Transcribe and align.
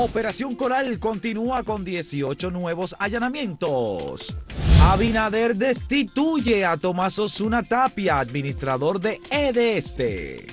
Operación 0.00 0.54
Coral 0.54 1.00
continúa 1.00 1.64
con 1.64 1.84
18 1.84 2.52
nuevos 2.52 2.94
allanamientos. 3.00 4.32
Abinader 4.84 5.56
destituye 5.56 6.64
a 6.64 6.76
Tomás 6.76 7.18
Osuna 7.18 7.64
Tapia, 7.64 8.20
administrador 8.20 9.00
de 9.00 9.20
EDESTE. 9.28 10.46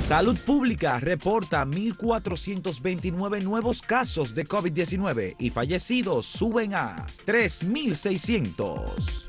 Salud 0.00 0.38
Pública 0.38 0.98
reporta 0.98 1.66
1.429 1.66 3.42
nuevos 3.42 3.82
casos 3.82 4.34
de 4.34 4.46
COVID-19 4.46 5.36
y 5.38 5.50
fallecidos 5.50 6.24
suben 6.24 6.72
a 6.72 7.06
3.600. 7.26 9.26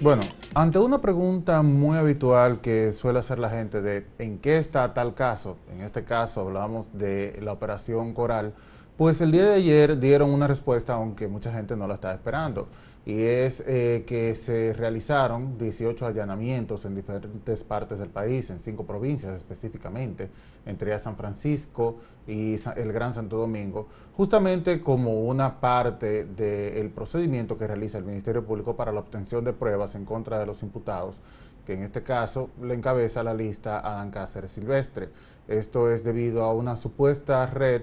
Bueno, 0.00 0.22
ante 0.54 0.78
una 0.78 1.00
pregunta 1.00 1.62
muy 1.62 1.96
habitual 1.96 2.60
que 2.60 2.92
suele 2.92 3.20
hacer 3.20 3.38
la 3.38 3.48
gente 3.48 3.80
de 3.80 4.06
¿en 4.18 4.38
qué 4.38 4.58
está 4.58 4.92
tal 4.92 5.14
caso? 5.14 5.56
En 5.70 5.80
este 5.80 6.04
caso 6.04 6.42
hablamos 6.42 6.90
de 6.92 7.38
la 7.40 7.52
operación 7.52 8.12
Coral 8.12 8.52
pues 8.96 9.20
el 9.20 9.32
día 9.32 9.44
de 9.44 9.54
ayer 9.54 9.98
dieron 9.98 10.30
una 10.30 10.46
respuesta, 10.46 10.94
aunque 10.94 11.28
mucha 11.28 11.52
gente 11.52 11.76
no 11.76 11.86
la 11.86 11.94
estaba 11.94 12.14
esperando, 12.14 12.68
y 13.04 13.20
es 13.22 13.64
eh, 13.66 14.04
que 14.06 14.34
se 14.36 14.72
realizaron 14.74 15.58
18 15.58 16.06
allanamientos 16.06 16.84
en 16.84 16.94
diferentes 16.94 17.64
partes 17.64 17.98
del 17.98 18.10
país, 18.10 18.48
en 18.50 18.60
cinco 18.60 18.86
provincias 18.86 19.34
específicamente, 19.34 20.30
entre 20.66 20.96
San 20.98 21.16
Francisco 21.16 21.96
y 22.28 22.54
el 22.76 22.92
Gran 22.92 23.12
Santo 23.12 23.36
Domingo, 23.38 23.88
justamente 24.16 24.80
como 24.80 25.22
una 25.22 25.60
parte 25.60 26.24
del 26.26 26.90
procedimiento 26.90 27.58
que 27.58 27.66
realiza 27.66 27.98
el 27.98 28.04
Ministerio 28.04 28.44
Público 28.44 28.76
para 28.76 28.92
la 28.92 29.00
obtención 29.00 29.44
de 29.44 29.52
pruebas 29.52 29.96
en 29.96 30.04
contra 30.04 30.38
de 30.38 30.46
los 30.46 30.62
imputados, 30.62 31.18
que 31.66 31.74
en 31.74 31.82
este 31.82 32.02
caso 32.02 32.50
le 32.60 32.74
encabeza 32.74 33.24
la 33.24 33.34
lista 33.34 33.80
Adán 33.80 34.10
Cáceres 34.10 34.52
Silvestre. 34.52 35.08
Esto 35.48 35.90
es 35.90 36.04
debido 36.04 36.44
a 36.44 36.52
una 36.52 36.76
supuesta 36.76 37.46
red 37.46 37.82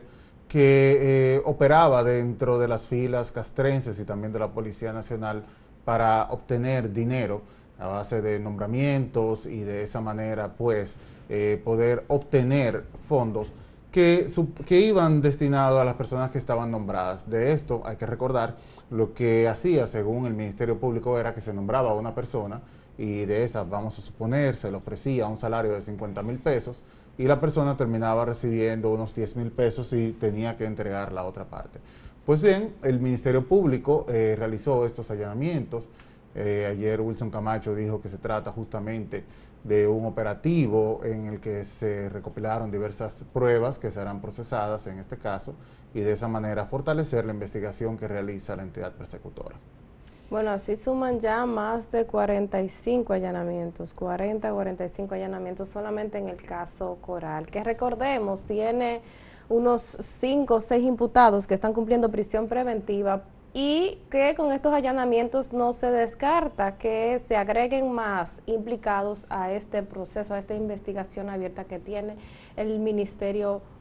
que 0.50 1.36
eh, 1.36 1.42
operaba 1.46 2.04
dentro 2.04 2.58
de 2.58 2.68
las 2.68 2.88
filas 2.88 3.32
castrenses 3.32 4.00
y 4.00 4.04
también 4.04 4.34
de 4.34 4.40
la 4.40 4.50
Policía 4.50 4.92
Nacional 4.92 5.46
para 5.86 6.24
obtener 6.32 6.92
dinero 6.92 7.44
a 7.78 7.88
base 7.88 8.22
de 8.22 8.40
nombramientos 8.40 9.46
y 9.46 9.62
de 9.62 9.84
esa 9.84 10.02
manera 10.02 10.54
pues 10.58 10.96
eh, 11.30 11.62
poder 11.64 12.04
obtener 12.08 12.84
fondos 13.06 13.54
que, 13.92 14.28
que 14.66 14.80
iban 14.82 15.22
destinados 15.22 15.80
a 15.80 15.86
las 15.86 15.94
personas 15.94 16.32
que 16.32 16.40
estaban 16.40 16.72
nombradas. 16.72 17.30
De 17.30 17.52
esto 17.52 17.84
hay 17.86 17.96
que 17.96 18.08
recordar 18.08 18.58
lo 18.90 19.14
que 19.14 19.48
hacía 19.48 19.86
según 19.86 20.26
el 20.26 20.34
Ministerio 20.34 20.80
Público 20.80 21.20
era 21.20 21.36
que 21.36 21.42
se 21.42 21.54
nombraba 21.54 21.92
a 21.92 21.94
una 21.94 22.16
persona 22.16 22.62
y 22.98 23.26
de 23.26 23.44
esa 23.44 23.64
vamos 23.64 23.98
a 24.00 24.02
suponer 24.02 24.56
se 24.56 24.72
le 24.72 24.78
ofrecía 24.78 25.28
un 25.28 25.38
salario 25.38 25.72
de 25.74 25.82
50 25.82 26.24
mil 26.24 26.40
pesos 26.40 26.84
y 27.20 27.26
la 27.26 27.42
persona 27.42 27.76
terminaba 27.76 28.24
recibiendo 28.24 28.94
unos 28.94 29.14
10 29.14 29.36
mil 29.36 29.52
pesos 29.52 29.92
y 29.92 30.14
tenía 30.14 30.56
que 30.56 30.66
entregar 30.66 31.12
la 31.12 31.26
otra 31.26 31.44
parte. 31.44 31.80
Pues 32.26 32.42
bien, 32.42 32.76
el 32.82 33.02
Ministerio 33.02 33.46
Público 33.46 34.06
eh, 34.08 34.38
realizó 34.40 34.86
estos 34.86 35.12
allanamientos. 35.12 35.90
Eh, 36.34 36.66
ayer 36.72 37.02
Wilson 37.02 37.30
Camacho 37.30 37.76
dijo 37.76 38.00
que 38.02 38.08
se 38.08 38.20
trata 38.20 38.54
justamente 38.54 39.26
de 39.66 39.86
un 39.86 40.06
operativo 40.06 41.02
en 41.04 41.26
el 41.26 41.42
que 41.42 41.66
se 41.66 42.08
recopilaron 42.08 42.72
diversas 42.72 43.26
pruebas 43.34 43.80
que 43.80 43.92
serán 43.92 44.22
procesadas 44.22 44.88
en 44.88 44.98
este 44.98 45.18
caso 45.18 45.56
y 45.94 46.00
de 46.00 46.14
esa 46.14 46.30
manera 46.30 46.68
fortalecer 46.68 47.26
la 47.26 47.34
investigación 47.34 47.98
que 47.98 48.08
realiza 48.08 48.56
la 48.56 48.64
entidad 48.64 48.94
persecutora. 48.94 49.58
Bueno, 50.30 50.52
así 50.52 50.76
suman 50.76 51.20
ya 51.20 51.48
más 51.48 51.92
de 51.92 52.06
45 52.06 53.14
allanamientos, 53.14 53.96
40, 53.96 54.52
45 54.54 55.16
allanamientos 55.16 55.70
solamente 55.70 56.20
en 56.20 56.30
el 56.30 56.38
caso 56.44 57.00
Coral, 57.02 57.48
que 57.48 57.64
recordemos 57.64 58.42
tiene 58.42 59.02
unos 59.50 59.82
5 59.82 60.54
o 60.54 60.62
6 60.62 60.84
imputados 60.84 61.48
que 61.48 61.56
están 61.56 61.74
cumpliendo 61.74 62.10
prisión 62.10 62.48
preventiva 62.48 63.24
y 63.56 63.98
que 64.12 64.36
con 64.36 64.52
estos 64.52 64.72
allanamientos 64.72 65.52
no 65.52 65.74
se 65.74 65.90
descarta 65.90 66.78
que 66.78 67.18
se 67.18 67.36
agreguen 67.36 67.92
más 67.92 68.32
implicados 68.46 69.26
a 69.30 69.52
este 69.52 69.82
proceso, 69.82 70.36
a 70.36 70.38
esta 70.38 70.54
investigación 70.54 71.32
abierta 71.32 71.64
que 71.64 71.80
tiene 71.80 72.18
el 72.56 72.78
Ministerio 72.78 73.62
público 73.62 73.79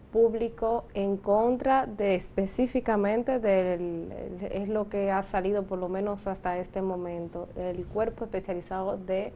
en 0.94 1.16
contra 1.16 1.86
de 1.86 2.14
específicamente 2.14 3.38
del, 3.38 4.12
es 4.50 4.68
lo 4.68 4.88
que 4.88 5.10
ha 5.10 5.22
salido 5.22 5.62
por 5.62 5.78
lo 5.78 5.88
menos 5.88 6.26
hasta 6.26 6.58
este 6.58 6.82
momento, 6.82 7.48
el 7.56 7.84
cuerpo 7.86 8.24
especializado 8.24 8.96
de 8.96 9.32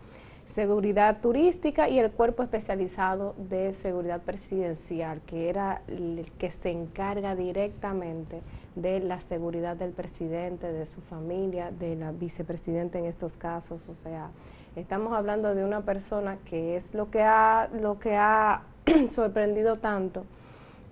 seguridad 0.55 1.21
turística 1.21 1.89
y 1.89 1.99
el 1.99 2.11
cuerpo 2.11 2.43
especializado 2.43 3.35
de 3.39 3.73
seguridad 3.75 4.21
presidencial, 4.23 5.21
que 5.23 5.49
era 5.49 5.83
el 5.87 6.31
que 6.39 6.51
se 6.51 6.71
encarga 6.71 7.37
directamente 7.37 8.41
de 8.75 9.01
la 9.01 9.21
seguridad 9.21 9.77
del 9.77 9.93
presidente, 9.93 10.73
de 10.73 10.87
su 10.87 11.01
familia, 11.01 11.71
de 11.71 11.97
la 11.97 12.11
vicepresidenta 12.13 12.99
en 12.99 13.07
estos 13.07 13.37
casos, 13.37 13.83
o 13.89 13.95
sea, 14.03 14.31
estamos 14.77 15.13
hablando 15.13 15.55
de 15.55 15.65
una 15.65 15.83
persona 15.83 16.39
que 16.45 16.77
es 16.77 16.93
lo 16.93 17.11
que 17.11 17.23
ha 17.23 17.69
lo 17.81 17.99
que 17.99 18.17
ha 18.17 18.63
sorprendido 19.11 19.77
tanto 19.77 20.25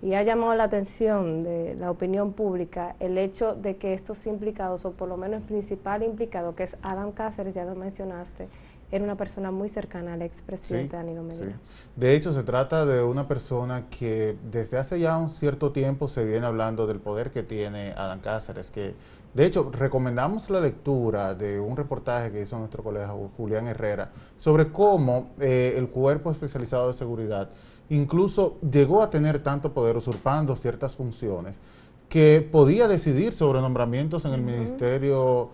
y 0.01 0.15
ha 0.15 0.23
llamado 0.23 0.55
la 0.55 0.63
atención 0.63 1.43
de 1.43 1.75
la 1.75 1.91
opinión 1.91 2.33
pública 2.33 2.95
el 2.99 3.17
hecho 3.17 3.53
de 3.55 3.77
que 3.77 3.93
estos 3.93 4.25
implicados, 4.25 4.83
o 4.85 4.91
por 4.91 5.07
lo 5.07 5.17
menos 5.17 5.41
el 5.41 5.47
principal 5.47 6.01
implicado, 6.03 6.55
que 6.55 6.63
es 6.63 6.75
Adam 6.81 7.11
Cáceres, 7.11 7.53
ya 7.53 7.65
lo 7.65 7.75
mencionaste, 7.75 8.47
era 8.91 9.03
una 9.03 9.15
persona 9.15 9.51
muy 9.51 9.69
cercana 9.69 10.13
al 10.13 10.21
expresidente 10.21 10.97
Danilo 10.97 11.23
Medina. 11.23 11.57
De 11.95 12.13
hecho, 12.13 12.33
se 12.33 12.43
trata 12.43 12.85
de 12.85 13.01
una 13.03 13.27
persona 13.27 13.85
que 13.89 14.35
desde 14.51 14.77
hace 14.77 14.99
ya 14.99 15.17
un 15.17 15.29
cierto 15.29 15.71
tiempo 15.71 16.09
se 16.09 16.25
viene 16.25 16.45
hablando 16.45 16.87
del 16.87 16.99
poder 16.99 17.31
que 17.31 17.43
tiene 17.43 17.93
Adam 17.95 18.19
Cáceres, 18.19 18.69
que 18.69 18.93
de 19.33 19.45
hecho 19.45 19.71
recomendamos 19.71 20.49
la 20.49 20.59
lectura 20.59 21.35
de 21.35 21.57
un 21.59 21.77
reportaje 21.77 22.31
que 22.31 22.41
hizo 22.41 22.57
nuestro 22.57 22.83
colega 22.83 23.15
Julián 23.37 23.67
Herrera 23.67 24.09
sobre 24.37 24.71
cómo 24.71 25.29
eh, 25.39 25.75
el 25.77 25.87
cuerpo 25.87 26.31
especializado 26.31 26.89
de 26.89 26.93
seguridad 26.93 27.49
incluso 27.91 28.57
llegó 28.71 29.03
a 29.03 29.09
tener 29.09 29.43
tanto 29.43 29.73
poder 29.73 29.97
usurpando 29.97 30.55
ciertas 30.55 30.95
funciones 30.95 31.59
que 32.07 32.47
podía 32.49 32.87
decidir 32.87 33.33
sobre 33.33 33.61
nombramientos 33.61 34.23
en 34.25 34.33
el 34.33 34.41
Ministerio 34.41 35.49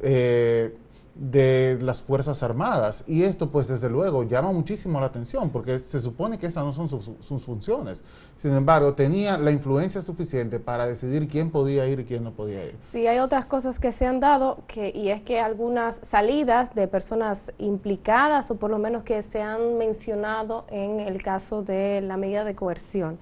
eh, 0.00 0.74
de 1.14 1.78
las 1.80 2.02
Fuerzas 2.02 2.42
Armadas. 2.42 3.04
Y 3.06 3.24
esto, 3.24 3.50
pues, 3.50 3.68
desde 3.68 3.90
luego, 3.90 4.22
llama 4.22 4.50
muchísimo 4.52 4.98
la 5.00 5.06
atención, 5.06 5.50
porque 5.50 5.78
se 5.78 6.00
supone 6.00 6.38
que 6.38 6.46
esas 6.46 6.64
no 6.64 6.72
son 6.72 6.88
sus, 6.88 7.44
funciones. 7.44 8.02
Sin 8.36 8.52
embargo, 8.54 8.94
tenía 8.94 9.36
la 9.36 9.50
influencia 9.50 10.00
suficiente 10.00 10.58
para 10.58 10.86
decidir 10.86 11.28
quién 11.28 11.50
podía 11.50 11.86
ir 11.86 12.00
y 12.00 12.04
quién 12.04 12.24
no 12.24 12.32
podía 12.32 12.64
ir. 12.64 12.76
Sí, 12.80 13.06
hay 13.06 13.18
otras 13.18 13.44
cosas 13.44 13.78
que 13.78 13.92
se 13.92 14.06
han 14.06 14.20
dado, 14.20 14.62
que, 14.66 14.90
y 14.94 15.10
es 15.10 15.22
que 15.22 15.40
algunas 15.40 15.96
salidas 16.08 16.74
de 16.74 16.88
personas 16.88 17.52
implicadas, 17.58 18.50
o 18.50 18.56
por 18.56 18.70
lo 18.70 18.78
menos 18.78 19.02
que 19.02 19.22
se 19.22 19.42
han 19.42 19.76
mencionado 19.76 20.64
en 20.70 21.00
el 21.00 21.22
caso 21.22 21.62
de 21.62 22.00
la 22.00 22.16
medida 22.16 22.44
de 22.44 22.54
coerción, 22.54 23.18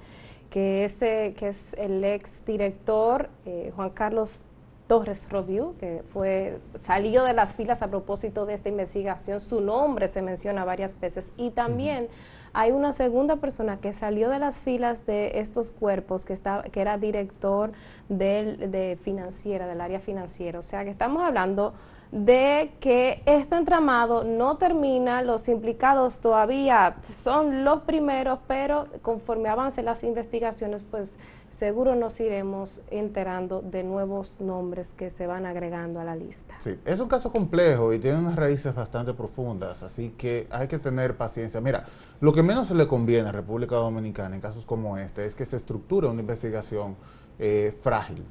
que, 0.50 0.84
ese, 0.84 1.34
que 1.38 1.48
es 1.48 1.58
el 1.76 2.04
ex 2.04 2.44
director 2.44 3.30
eh, 3.46 3.72
Juan 3.74 3.90
Carlos 3.90 4.44
Torres 4.90 5.24
Review, 5.30 5.76
que 5.78 6.02
fue, 6.12 6.58
salió 6.84 7.22
de 7.22 7.32
las 7.32 7.54
filas 7.54 7.80
a 7.80 7.86
propósito 7.86 8.44
de 8.44 8.54
esta 8.54 8.70
investigación. 8.70 9.40
Su 9.40 9.60
nombre 9.60 10.08
se 10.08 10.20
menciona 10.20 10.64
varias 10.64 10.98
veces. 10.98 11.30
Y 11.36 11.50
también 11.50 12.08
hay 12.52 12.72
una 12.72 12.92
segunda 12.92 13.36
persona 13.36 13.76
que 13.76 13.92
salió 13.92 14.30
de 14.30 14.40
las 14.40 14.60
filas 14.60 15.06
de 15.06 15.38
estos 15.38 15.70
cuerpos, 15.70 16.24
que, 16.24 16.32
está, 16.32 16.64
que 16.72 16.80
era 16.80 16.98
director 16.98 17.70
del, 18.08 18.72
de 18.72 18.98
financiera, 19.00 19.68
del 19.68 19.80
área 19.80 20.00
financiera. 20.00 20.58
O 20.58 20.62
sea 20.62 20.82
que 20.82 20.90
estamos 20.90 21.22
hablando 21.22 21.72
de 22.10 22.72
que 22.80 23.22
este 23.26 23.54
entramado 23.54 24.24
no 24.24 24.56
termina, 24.56 25.22
los 25.22 25.48
implicados 25.48 26.18
todavía 26.18 26.96
son 27.08 27.62
los 27.62 27.82
primeros, 27.82 28.40
pero 28.48 28.88
conforme 29.02 29.48
avancen 29.48 29.84
las 29.84 30.02
investigaciones, 30.02 30.82
pues 30.90 31.16
seguro 31.60 31.94
nos 31.94 32.18
iremos 32.20 32.80
enterando 32.90 33.60
de 33.60 33.84
nuevos 33.84 34.32
nombres 34.40 34.94
que 34.96 35.10
se 35.10 35.26
van 35.26 35.44
agregando 35.44 36.00
a 36.00 36.04
la 36.04 36.16
lista. 36.16 36.54
Sí, 36.58 36.78
es 36.86 37.00
un 37.00 37.08
caso 37.08 37.30
complejo 37.30 37.92
y 37.92 37.98
tiene 37.98 38.18
unas 38.18 38.34
raíces 38.34 38.74
bastante 38.74 39.12
profundas, 39.12 39.82
así 39.82 40.14
que 40.16 40.48
hay 40.50 40.68
que 40.68 40.78
tener 40.78 41.18
paciencia. 41.18 41.60
Mira, 41.60 41.84
lo 42.22 42.32
que 42.32 42.42
menos 42.42 42.70
le 42.70 42.88
conviene 42.88 43.28
a 43.28 43.32
República 43.32 43.76
Dominicana 43.76 44.34
en 44.34 44.40
casos 44.40 44.64
como 44.64 44.96
este 44.96 45.26
es 45.26 45.34
que 45.34 45.44
se 45.44 45.56
estructure 45.56 46.06
una 46.08 46.22
investigación 46.22 46.96
eh, 47.38 47.76
frágil. 47.78 48.24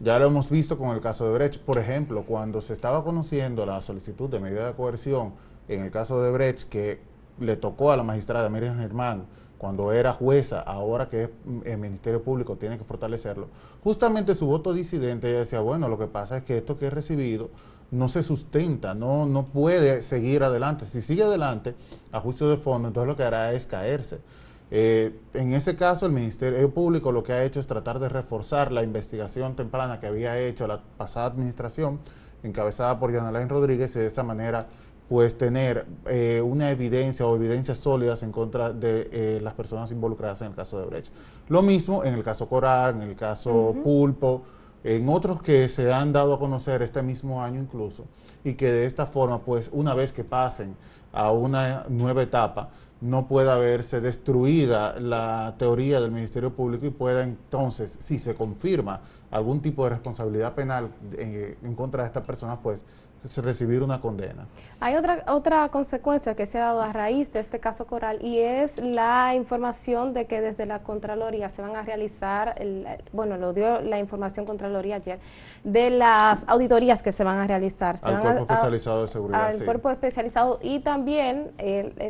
Ya 0.00 0.18
lo 0.18 0.26
hemos 0.26 0.50
visto 0.50 0.76
con 0.76 0.90
el 0.90 1.00
caso 1.00 1.26
de 1.26 1.32
Brecht, 1.32 1.62
por 1.62 1.78
ejemplo, 1.78 2.24
cuando 2.26 2.60
se 2.60 2.74
estaba 2.74 3.02
conociendo 3.02 3.64
la 3.64 3.80
solicitud 3.80 4.28
de 4.28 4.40
medida 4.40 4.66
de 4.66 4.74
coerción 4.74 5.32
en 5.68 5.80
el 5.80 5.90
caso 5.90 6.20
de 6.20 6.30
Brecht, 6.30 6.68
que 6.68 7.00
le 7.40 7.56
tocó 7.56 7.92
a 7.92 7.96
la 7.96 8.02
magistrada 8.02 8.50
Miriam 8.50 8.78
Germán, 8.78 9.24
cuando 9.64 9.94
era 9.94 10.12
jueza, 10.12 10.60
ahora 10.60 11.08
que 11.08 11.22
es 11.22 11.30
mm, 11.46 11.60
el 11.64 11.78
Ministerio 11.78 12.22
Público 12.22 12.56
tiene 12.56 12.76
que 12.76 12.84
fortalecerlo, 12.84 13.48
justamente 13.82 14.34
su 14.34 14.44
voto 14.44 14.74
disidente 14.74 15.32
decía, 15.32 15.60
bueno, 15.60 15.88
lo 15.88 15.98
que 15.98 16.06
pasa 16.06 16.36
es 16.36 16.42
que 16.42 16.58
esto 16.58 16.76
que 16.76 16.84
he 16.84 16.90
recibido 16.90 17.48
no 17.90 18.10
se 18.10 18.22
sustenta, 18.22 18.94
no, 18.94 19.24
no 19.24 19.46
puede 19.46 20.02
seguir 20.02 20.44
adelante. 20.44 20.84
Si 20.84 21.00
sigue 21.00 21.22
adelante 21.22 21.74
a 22.12 22.20
juicio 22.20 22.46
de 22.50 22.58
fondo, 22.58 22.88
entonces 22.88 23.08
lo 23.08 23.16
que 23.16 23.22
hará 23.22 23.54
es 23.54 23.64
caerse. 23.64 24.18
Eh, 24.70 25.18
en 25.32 25.54
ese 25.54 25.76
caso, 25.76 26.04
el 26.04 26.12
Ministerio 26.12 26.70
Público 26.74 27.10
lo 27.10 27.22
que 27.22 27.32
ha 27.32 27.42
hecho 27.42 27.58
es 27.58 27.66
tratar 27.66 28.00
de 28.00 28.10
reforzar 28.10 28.70
la 28.70 28.82
investigación 28.82 29.56
temprana 29.56 29.98
que 29.98 30.06
había 30.06 30.38
hecho 30.38 30.66
la 30.66 30.82
pasada 30.98 31.24
administración, 31.24 32.00
encabezada 32.42 32.98
por 32.98 33.14
Yanalain 33.14 33.48
Rodríguez, 33.48 33.96
y 33.96 34.00
de 34.00 34.08
esa 34.08 34.24
manera 34.24 34.66
pues 35.08 35.36
tener 35.36 35.86
eh, 36.06 36.40
una 36.40 36.70
evidencia 36.70 37.26
o 37.26 37.36
evidencias 37.36 37.78
sólidas 37.78 38.22
en 38.22 38.32
contra 38.32 38.72
de 38.72 39.08
eh, 39.12 39.40
las 39.42 39.54
personas 39.54 39.90
involucradas 39.90 40.40
en 40.42 40.48
el 40.48 40.54
caso 40.54 40.78
de 40.78 40.86
Brecht. 40.86 41.12
Lo 41.48 41.62
mismo 41.62 42.04
en 42.04 42.14
el 42.14 42.22
caso 42.22 42.48
Coral, 42.48 42.96
en 42.96 43.02
el 43.02 43.14
caso 43.14 43.74
Pulpo, 43.82 44.42
en 44.82 45.08
otros 45.08 45.42
que 45.42 45.68
se 45.68 45.92
han 45.92 46.12
dado 46.12 46.34
a 46.34 46.38
conocer 46.38 46.82
este 46.82 47.02
mismo 47.02 47.42
año 47.42 47.60
incluso, 47.60 48.04
y 48.44 48.54
que 48.54 48.70
de 48.70 48.84
esta 48.86 49.06
forma, 49.06 49.40
pues 49.40 49.70
una 49.72 49.94
vez 49.94 50.12
que 50.12 50.24
pasen 50.24 50.76
a 51.12 51.30
una 51.32 51.86
nueva 51.88 52.22
etapa, 52.22 52.70
no 53.00 53.28
pueda 53.28 53.56
verse 53.56 54.00
destruida 54.00 54.98
la 54.98 55.54
teoría 55.58 56.00
del 56.00 56.10
Ministerio 56.10 56.54
Público 56.54 56.86
y 56.86 56.90
pueda 56.90 57.22
entonces, 57.22 57.98
si 58.00 58.18
se 58.18 58.34
confirma 58.34 59.00
algún 59.30 59.60
tipo 59.60 59.84
de 59.84 59.90
responsabilidad 59.90 60.54
penal 60.54 60.90
eh, 61.12 61.58
en 61.62 61.74
contra 61.74 62.02
de 62.02 62.06
esta 62.06 62.22
persona, 62.22 62.60
pues 62.60 62.84
recibir 63.36 63.82
una 63.82 64.00
condena. 64.00 64.46
Hay 64.80 64.96
otra, 64.96 65.24
otra 65.28 65.68
consecuencia 65.70 66.34
que 66.34 66.46
se 66.46 66.58
ha 66.58 66.66
dado 66.66 66.82
a 66.82 66.92
raíz 66.92 67.32
de 67.32 67.40
este 67.40 67.58
caso 67.58 67.86
Coral 67.86 68.22
y 68.22 68.38
es 68.38 68.78
la 68.78 69.34
información 69.34 70.12
de 70.12 70.26
que 70.26 70.40
desde 70.40 70.66
la 70.66 70.80
Contraloría 70.80 71.48
se 71.48 71.62
van 71.62 71.74
a 71.76 71.82
realizar, 71.82 72.54
bueno, 73.12 73.36
lo 73.36 73.52
dio 73.52 73.80
la 73.80 73.98
información 73.98 74.44
Contraloría 74.44 74.96
ayer, 74.96 75.20
de 75.62 75.90
las 75.90 76.44
auditorías 76.46 77.02
que 77.02 77.12
se 77.12 77.24
van 77.24 77.38
a 77.38 77.46
realizar. 77.46 77.96
Se 77.96 78.06
al 78.06 78.20
cuerpo 78.20 78.42
especializado 78.42 79.02
de 79.02 79.08
seguridad. 79.08 79.46
Al 79.46 79.64
cuerpo 79.64 79.90
especializado 79.90 80.58
y 80.62 80.80
también 80.80 81.52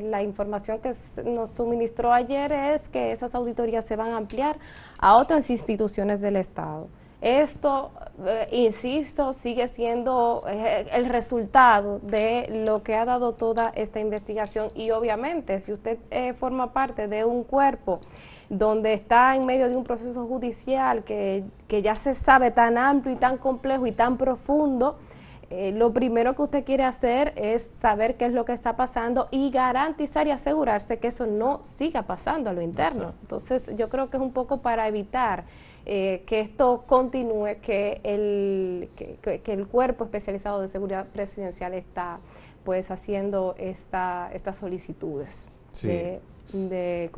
la 0.02 0.22
información 0.22 0.80
que 0.80 0.94
nos 1.24 1.50
suministró 1.50 2.12
ayer 2.12 2.50
es 2.50 2.88
que 2.88 3.12
esas 3.12 3.34
auditorías 3.34 3.84
se 3.84 3.96
van 3.96 4.12
a 4.12 4.16
ampliar 4.16 4.58
a 4.98 5.16
otras 5.16 5.48
instituciones 5.50 6.20
del 6.20 6.36
Estado. 6.36 6.88
Esto, 7.24 7.90
eh, 8.26 8.48
insisto, 8.52 9.32
sigue 9.32 9.66
siendo 9.66 10.44
eh, 10.46 10.86
el 10.92 11.06
resultado 11.06 11.98
de 12.00 12.62
lo 12.66 12.82
que 12.82 12.96
ha 12.96 13.06
dado 13.06 13.32
toda 13.32 13.72
esta 13.74 13.98
investigación. 13.98 14.70
Y 14.74 14.90
obviamente 14.90 15.58
si 15.60 15.72
usted 15.72 15.96
eh, 16.10 16.34
forma 16.34 16.74
parte 16.74 17.08
de 17.08 17.24
un 17.24 17.42
cuerpo 17.42 18.00
donde 18.50 18.92
está 18.92 19.34
en 19.34 19.46
medio 19.46 19.70
de 19.70 19.76
un 19.76 19.84
proceso 19.84 20.26
judicial 20.26 21.02
que, 21.02 21.44
que 21.66 21.80
ya 21.80 21.96
se 21.96 22.12
sabe 22.14 22.50
tan 22.50 22.76
amplio 22.76 23.14
y 23.14 23.18
tan 23.18 23.38
complejo 23.38 23.86
y 23.86 23.92
tan 23.92 24.18
profundo, 24.18 24.98
lo 25.50 25.92
primero 25.92 26.34
que 26.34 26.42
usted 26.42 26.64
quiere 26.64 26.84
hacer 26.84 27.32
es 27.36 27.70
saber 27.80 28.16
qué 28.16 28.26
es 28.26 28.32
lo 28.32 28.44
que 28.44 28.52
está 28.52 28.76
pasando 28.76 29.28
y 29.30 29.50
garantizar 29.50 30.26
y 30.26 30.30
asegurarse 30.30 30.98
que 30.98 31.08
eso 31.08 31.26
no 31.26 31.60
siga 31.76 32.02
pasando 32.02 32.50
a 32.50 32.52
lo 32.52 32.62
interno. 32.62 33.14
Entonces, 33.22 33.68
yo 33.76 33.88
creo 33.88 34.10
que 34.10 34.16
es 34.16 34.22
un 34.22 34.32
poco 34.32 34.58
para 34.58 34.88
evitar 34.88 35.44
eh, 35.86 36.22
que 36.26 36.40
esto 36.40 36.84
continúe, 36.86 37.60
que 37.60 38.00
el, 38.04 38.88
que, 38.96 39.52
el 39.52 39.66
cuerpo 39.66 40.04
especializado 40.04 40.62
de 40.62 40.68
seguridad 40.68 41.06
presidencial 41.08 41.74
está 41.74 42.20
pues 42.64 42.90
haciendo 42.90 43.54
esta, 43.58 44.30
estas 44.32 44.56
solicitudes 44.56 45.46
de, 45.82 46.22
de, 46.54 47.10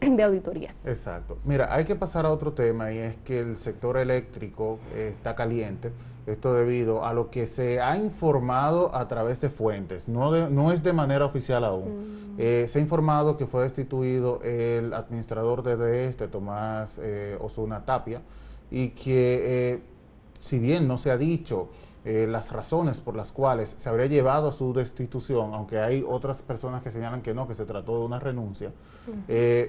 de, 0.00 0.22
auditorías. 0.22 0.86
Exacto. 0.86 1.38
Mira, 1.44 1.74
hay 1.74 1.84
que 1.84 1.96
pasar 1.96 2.24
a 2.24 2.30
otro 2.30 2.52
tema 2.52 2.92
y 2.92 2.98
es 2.98 3.16
que 3.16 3.40
el 3.40 3.56
sector 3.56 3.96
eléctrico 3.96 4.78
está 4.94 5.34
caliente. 5.34 5.90
Esto 6.26 6.54
debido 6.54 7.04
a 7.04 7.14
lo 7.14 7.30
que 7.30 7.46
se 7.46 7.80
ha 7.80 7.96
informado 7.96 8.92
a 8.94 9.06
través 9.06 9.40
de 9.40 9.48
fuentes, 9.48 10.08
no, 10.08 10.48
no 10.50 10.72
es 10.72 10.82
de 10.82 10.92
manera 10.92 11.24
oficial 11.24 11.64
aún. 11.64 12.34
Mm. 12.34 12.34
Eh, 12.38 12.66
se 12.68 12.80
ha 12.80 12.82
informado 12.82 13.36
que 13.36 13.46
fue 13.46 13.62
destituido 13.62 14.40
el 14.42 14.92
administrador 14.92 15.62
de 15.62 16.06
este, 16.06 16.26
Tomás 16.28 17.00
eh, 17.02 17.38
Osuna 17.40 17.84
Tapia, 17.84 18.22
y 18.70 18.88
que 18.88 19.74
eh, 19.74 19.82
si 20.40 20.58
bien 20.58 20.88
no 20.88 20.98
se 20.98 21.10
ha 21.10 21.16
dicho 21.16 21.68
las 22.04 22.52
razones 22.52 23.00
por 23.00 23.16
las 23.16 23.32
cuales 23.32 23.74
se 23.76 23.88
habría 23.88 24.06
llevado 24.06 24.50
a 24.50 24.52
su 24.52 24.72
destitución, 24.72 25.54
aunque 25.54 25.80
hay 25.80 26.04
otras 26.06 26.40
personas 26.40 26.80
que 26.84 26.92
señalan 26.92 27.20
que 27.20 27.34
no, 27.34 27.48
que 27.48 27.54
se 27.56 27.64
trató 27.64 27.98
de 27.98 28.04
una 28.04 28.20
renuncia, 28.20 28.70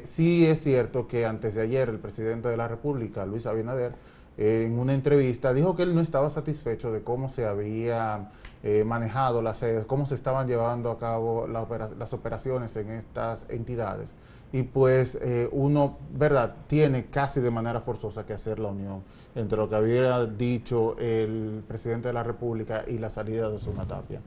sí 0.03 0.45
es 0.45 0.61
cierto 0.61 1.07
que 1.07 1.25
antes 1.25 1.55
de 1.55 1.61
ayer 1.61 1.89
el 1.89 1.97
presidente 1.97 2.47
de 2.47 2.55
la 2.55 2.67
República, 2.67 3.25
Luis 3.25 3.47
Abinader, 3.47 3.95
en 4.37 4.77
una 4.77 4.93
entrevista, 4.93 5.53
dijo 5.53 5.75
que 5.75 5.83
él 5.83 5.95
no 5.95 6.01
estaba 6.01 6.29
satisfecho 6.29 6.91
de 6.91 7.01
cómo 7.01 7.27
se 7.27 7.45
había 7.45 8.29
eh, 8.63 8.83
manejado 8.83 9.41
las 9.41 9.57
sedes, 9.57 9.85
cómo 9.85 10.05
se 10.05 10.15
estaban 10.15 10.47
llevando 10.47 10.91
a 10.91 10.99
cabo 10.99 11.47
las 11.47 12.13
operaciones 12.13 12.75
en 12.75 12.91
estas 12.91 13.45
entidades. 13.49 14.13
Y 14.53 14.63
pues 14.63 15.15
eh, 15.21 15.49
uno, 15.51 15.97
¿verdad?, 16.13 16.55
tiene 16.67 17.05
casi 17.07 17.41
de 17.41 17.51
manera 17.51 17.81
forzosa 17.81 18.25
que 18.25 18.33
hacer 18.33 18.59
la 18.59 18.69
unión 18.69 19.03
entre 19.35 19.57
lo 19.57 19.67
que 19.67 19.75
había 19.75 20.25
dicho 20.25 20.97
el 20.97 21.63
presidente 21.67 22.07
de 22.07 22.13
la 22.13 22.23
República 22.23 22.83
y 22.87 22.97
la 22.97 23.09
salida 23.09 23.49
de 23.49 23.59
Zona 23.59 23.85
Tapia. 23.85 24.21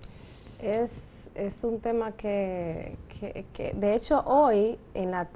Es 0.60 0.90
es 1.40 1.64
un 1.64 1.80
tema 1.80 2.12
que, 2.12 2.96
que, 3.54 3.72
de 3.74 3.94
hecho, 3.94 4.22
hoy 4.26 4.78
en 4.94 5.10
la, 5.10 5.28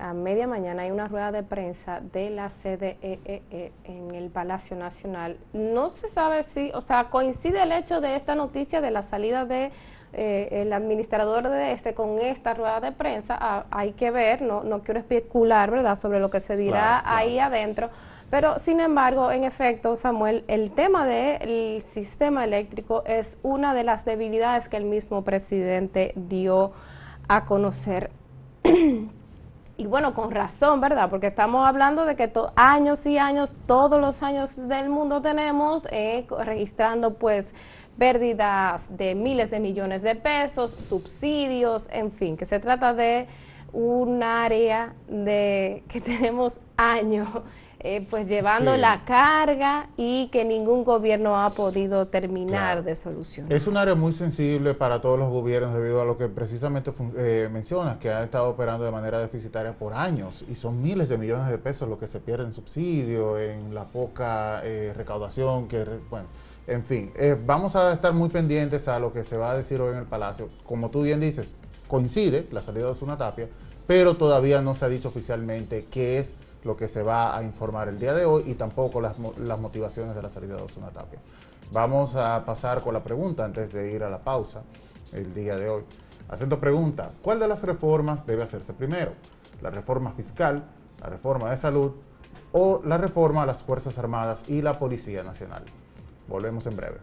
a 0.00 0.14
media 0.14 0.46
mañana 0.46 0.82
hay 0.82 0.90
una 0.90 1.08
rueda 1.08 1.32
de 1.32 1.42
prensa 1.42 2.00
de 2.00 2.30
la 2.30 2.48
CDE 2.48 2.96
e 3.02 3.42
e 3.50 3.72
en 3.84 4.14
el 4.14 4.30
Palacio 4.30 4.76
Nacional. 4.76 5.36
No 5.52 5.90
se 5.90 6.08
sabe 6.10 6.44
si, 6.44 6.70
o 6.74 6.80
sea, 6.80 7.10
coincide 7.10 7.62
el 7.62 7.72
hecho 7.72 8.00
de 8.00 8.14
esta 8.14 8.34
noticia 8.36 8.80
de 8.80 8.92
la 8.92 9.02
salida 9.02 9.46
de 9.46 9.72
eh, 10.12 10.48
el 10.62 10.72
administrador 10.72 11.48
de 11.48 11.72
este 11.72 11.92
con 11.92 12.20
esta 12.20 12.54
rueda 12.54 12.80
de 12.80 12.92
prensa. 12.92 13.36
Ah, 13.40 13.66
hay 13.70 13.92
que 13.92 14.10
ver, 14.10 14.42
no, 14.42 14.62
no 14.62 14.82
quiero 14.82 15.00
especular, 15.00 15.70
¿verdad?, 15.70 15.96
sobre 15.96 16.20
lo 16.20 16.30
que 16.30 16.40
se 16.40 16.56
dirá 16.56 17.02
ahí 17.04 17.40
adentro 17.40 17.90
pero, 18.30 18.58
sin 18.58 18.80
embargo, 18.80 19.32
en 19.32 19.44
efecto, 19.44 19.96
Samuel, 19.96 20.44
el 20.48 20.70
tema 20.72 21.06
del 21.06 21.82
sistema 21.82 22.44
eléctrico 22.44 23.02
es 23.06 23.38
una 23.42 23.72
de 23.72 23.84
las 23.84 24.04
debilidades 24.04 24.68
que 24.68 24.76
el 24.76 24.84
mismo 24.84 25.24
presidente 25.24 26.12
dio 26.14 26.72
a 27.26 27.46
conocer. 27.46 28.10
y 28.64 29.86
bueno, 29.86 30.12
con 30.12 30.30
razón, 30.30 30.80
¿verdad? 30.82 31.08
Porque 31.08 31.28
estamos 31.28 31.66
hablando 31.66 32.04
de 32.04 32.16
que 32.16 32.30
años 32.56 33.06
y 33.06 33.16
años, 33.16 33.56
todos 33.66 33.98
los 33.98 34.22
años 34.22 34.56
del 34.56 34.90
mundo 34.90 35.22
tenemos 35.22 35.86
eh, 35.90 36.26
registrando 36.44 37.14
pues 37.14 37.54
pérdidas 37.98 38.86
de 38.96 39.14
miles 39.14 39.50
de 39.50 39.58
millones 39.58 40.02
de 40.02 40.14
pesos, 40.14 40.72
subsidios, 40.72 41.88
en 41.90 42.12
fin, 42.12 42.36
que 42.36 42.44
se 42.44 42.60
trata 42.60 42.92
de 42.92 43.26
un 43.72 44.22
área 44.22 44.92
de 45.08 45.82
que 45.88 46.00
tenemos 46.02 46.60
años 46.76 47.28
eh, 47.80 48.04
pues 48.10 48.26
llevando 48.26 48.76
la 48.76 49.04
carga 49.04 49.88
y 49.96 50.26
que 50.30 50.44
ningún 50.44 50.82
gobierno 50.82 51.40
ha 51.40 51.50
podido 51.50 52.08
terminar 52.08 52.82
de 52.82 52.96
solucionar. 52.96 53.52
Es 53.52 53.68
un 53.68 53.76
área 53.76 53.94
muy 53.94 54.12
sensible 54.12 54.74
para 54.74 55.00
todos 55.00 55.16
los 55.16 55.30
gobiernos 55.30 55.72
debido 55.74 56.00
a 56.00 56.04
lo 56.04 56.18
que 56.18 56.28
precisamente 56.28 56.92
eh, 57.16 57.48
mencionas, 57.52 57.98
que 57.98 58.10
ha 58.10 58.24
estado 58.24 58.48
operando 58.48 58.84
de 58.84 58.90
manera 58.90 59.20
deficitaria 59.20 59.74
por 59.74 59.94
años 59.94 60.44
y 60.50 60.56
son 60.56 60.82
miles 60.82 61.08
de 61.08 61.18
millones 61.18 61.48
de 61.48 61.56
pesos 61.58 61.88
lo 61.88 62.00
que 62.00 62.08
se 62.08 62.18
pierde 62.18 62.46
en 62.46 62.52
subsidio, 62.52 63.38
en 63.38 63.72
la 63.72 63.84
poca 63.84 64.60
eh, 64.64 64.92
recaudación 64.96 65.68
que, 65.68 65.84
bueno, 66.10 66.26
en 66.66 66.84
fin, 66.84 67.12
vamos 67.46 67.76
a 67.76 67.92
estar 67.92 68.12
muy 68.12 68.28
pendientes 68.28 68.88
a 68.88 68.98
lo 68.98 69.12
que 69.12 69.22
se 69.22 69.36
va 69.36 69.52
a 69.52 69.56
decir 69.56 69.80
hoy 69.80 69.92
en 69.92 69.98
el 69.98 70.04
Palacio. 70.04 70.48
Como 70.66 70.90
tú 70.90 71.02
bien 71.02 71.20
dices, 71.20 71.54
coincide 71.86 72.44
la 72.50 72.60
salida 72.60 72.88
de 72.88 72.94
Zuna 72.94 73.16
Tapia, 73.16 73.48
pero 73.86 74.16
todavía 74.16 74.60
no 74.60 74.74
se 74.74 74.84
ha 74.84 74.88
dicho 74.88 75.08
oficialmente 75.08 75.86
qué 75.90 76.18
es 76.18 76.34
lo 76.68 76.76
que 76.76 76.86
se 76.86 77.02
va 77.02 77.34
a 77.34 77.42
informar 77.42 77.88
el 77.88 77.98
día 77.98 78.12
de 78.12 78.26
hoy 78.26 78.44
y 78.46 78.54
tampoco 78.54 79.00
las, 79.00 79.18
motivaciones 79.18 80.14
de 80.14 80.20
la 80.20 80.28
salida 80.28 80.54
de 80.54 80.62
Osuna 80.62 80.90
Tapia. 80.90 81.18
Vamos 81.72 82.14
a 82.14 82.44
pasar 82.44 82.82
con 82.82 82.92
la 82.92 83.02
pregunta 83.02 83.42
antes 83.42 83.72
de 83.72 83.90
ir 83.90 84.04
a 84.04 84.10
la 84.10 84.20
pausa 84.20 84.62
el 85.12 85.32
día 85.32 85.56
de 85.56 85.70
hoy. 85.70 85.82
Haciendo 86.28 86.60
pregunta, 86.60 87.10
¿cuál 87.22 87.40
de 87.40 87.48
las 87.48 87.62
reformas 87.62 88.26
debe 88.26 88.42
hacerse 88.42 88.74
primero? 88.74 89.12
¿La 89.62 89.70
reforma 89.70 90.12
fiscal, 90.12 90.62
la 91.00 91.08
reforma 91.08 91.50
de 91.50 91.56
salud 91.56 91.92
o 92.52 92.82
la 92.84 92.98
reforma 92.98 93.44
a 93.44 93.46
las 93.46 93.62
Fuerzas 93.62 93.96
Armadas 93.96 94.44
y 94.46 94.60
la 94.60 94.78
Policía 94.78 95.22
Nacional? 95.22 95.64
Volvemos 96.28 96.66
en 96.66 96.76
breve. 96.76 96.98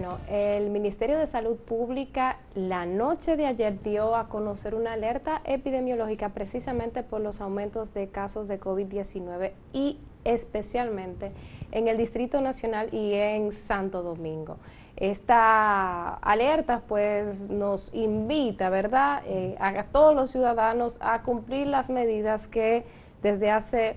Bueno, 0.00 0.18
el 0.28 0.70
Ministerio 0.70 1.18
de 1.18 1.26
Salud 1.26 1.56
Pública 1.56 2.36
la 2.54 2.86
noche 2.86 3.36
de 3.36 3.46
ayer 3.46 3.82
dio 3.82 4.14
a 4.14 4.28
conocer 4.28 4.76
una 4.76 4.92
alerta 4.92 5.40
epidemiológica 5.42 6.28
precisamente 6.28 7.02
por 7.02 7.20
los 7.20 7.40
aumentos 7.40 7.92
de 7.94 8.06
casos 8.06 8.46
de 8.46 8.60
COVID-19 8.60 9.50
y 9.72 9.98
especialmente 10.22 11.32
en 11.72 11.88
el 11.88 11.96
Distrito 11.96 12.40
Nacional 12.40 12.94
y 12.94 13.12
en 13.14 13.50
Santo 13.50 14.04
Domingo. 14.04 14.58
esta 14.94 16.14
alerta 16.14 16.82
pues 16.86 17.36
nos 17.50 17.92
invita, 17.92 18.70
¿verdad?, 18.70 19.22
eh, 19.26 19.56
a 19.58 19.82
todos 19.82 20.14
los 20.14 20.30
ciudadanos 20.30 20.96
a 21.00 21.22
cumplir 21.22 21.66
las 21.66 21.90
medidas 21.90 22.46
que 22.46 22.84
desde 23.20 23.50
hace 23.50 23.96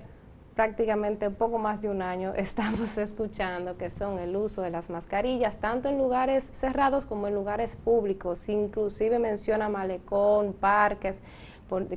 prácticamente 0.62 1.28
poco 1.28 1.58
más 1.58 1.82
de 1.82 1.88
un 1.88 2.02
año 2.02 2.34
estamos 2.36 2.96
escuchando 2.96 3.76
que 3.76 3.90
son 3.90 4.20
el 4.20 4.36
uso 4.36 4.62
de 4.62 4.70
las 4.70 4.88
mascarillas, 4.90 5.56
tanto 5.58 5.88
en 5.88 5.98
lugares 5.98 6.44
cerrados 6.52 7.04
como 7.04 7.26
en 7.26 7.34
lugares 7.34 7.74
públicos, 7.84 8.48
inclusive 8.48 9.18
menciona 9.18 9.68
malecón, 9.68 10.52
parques, 10.52 11.18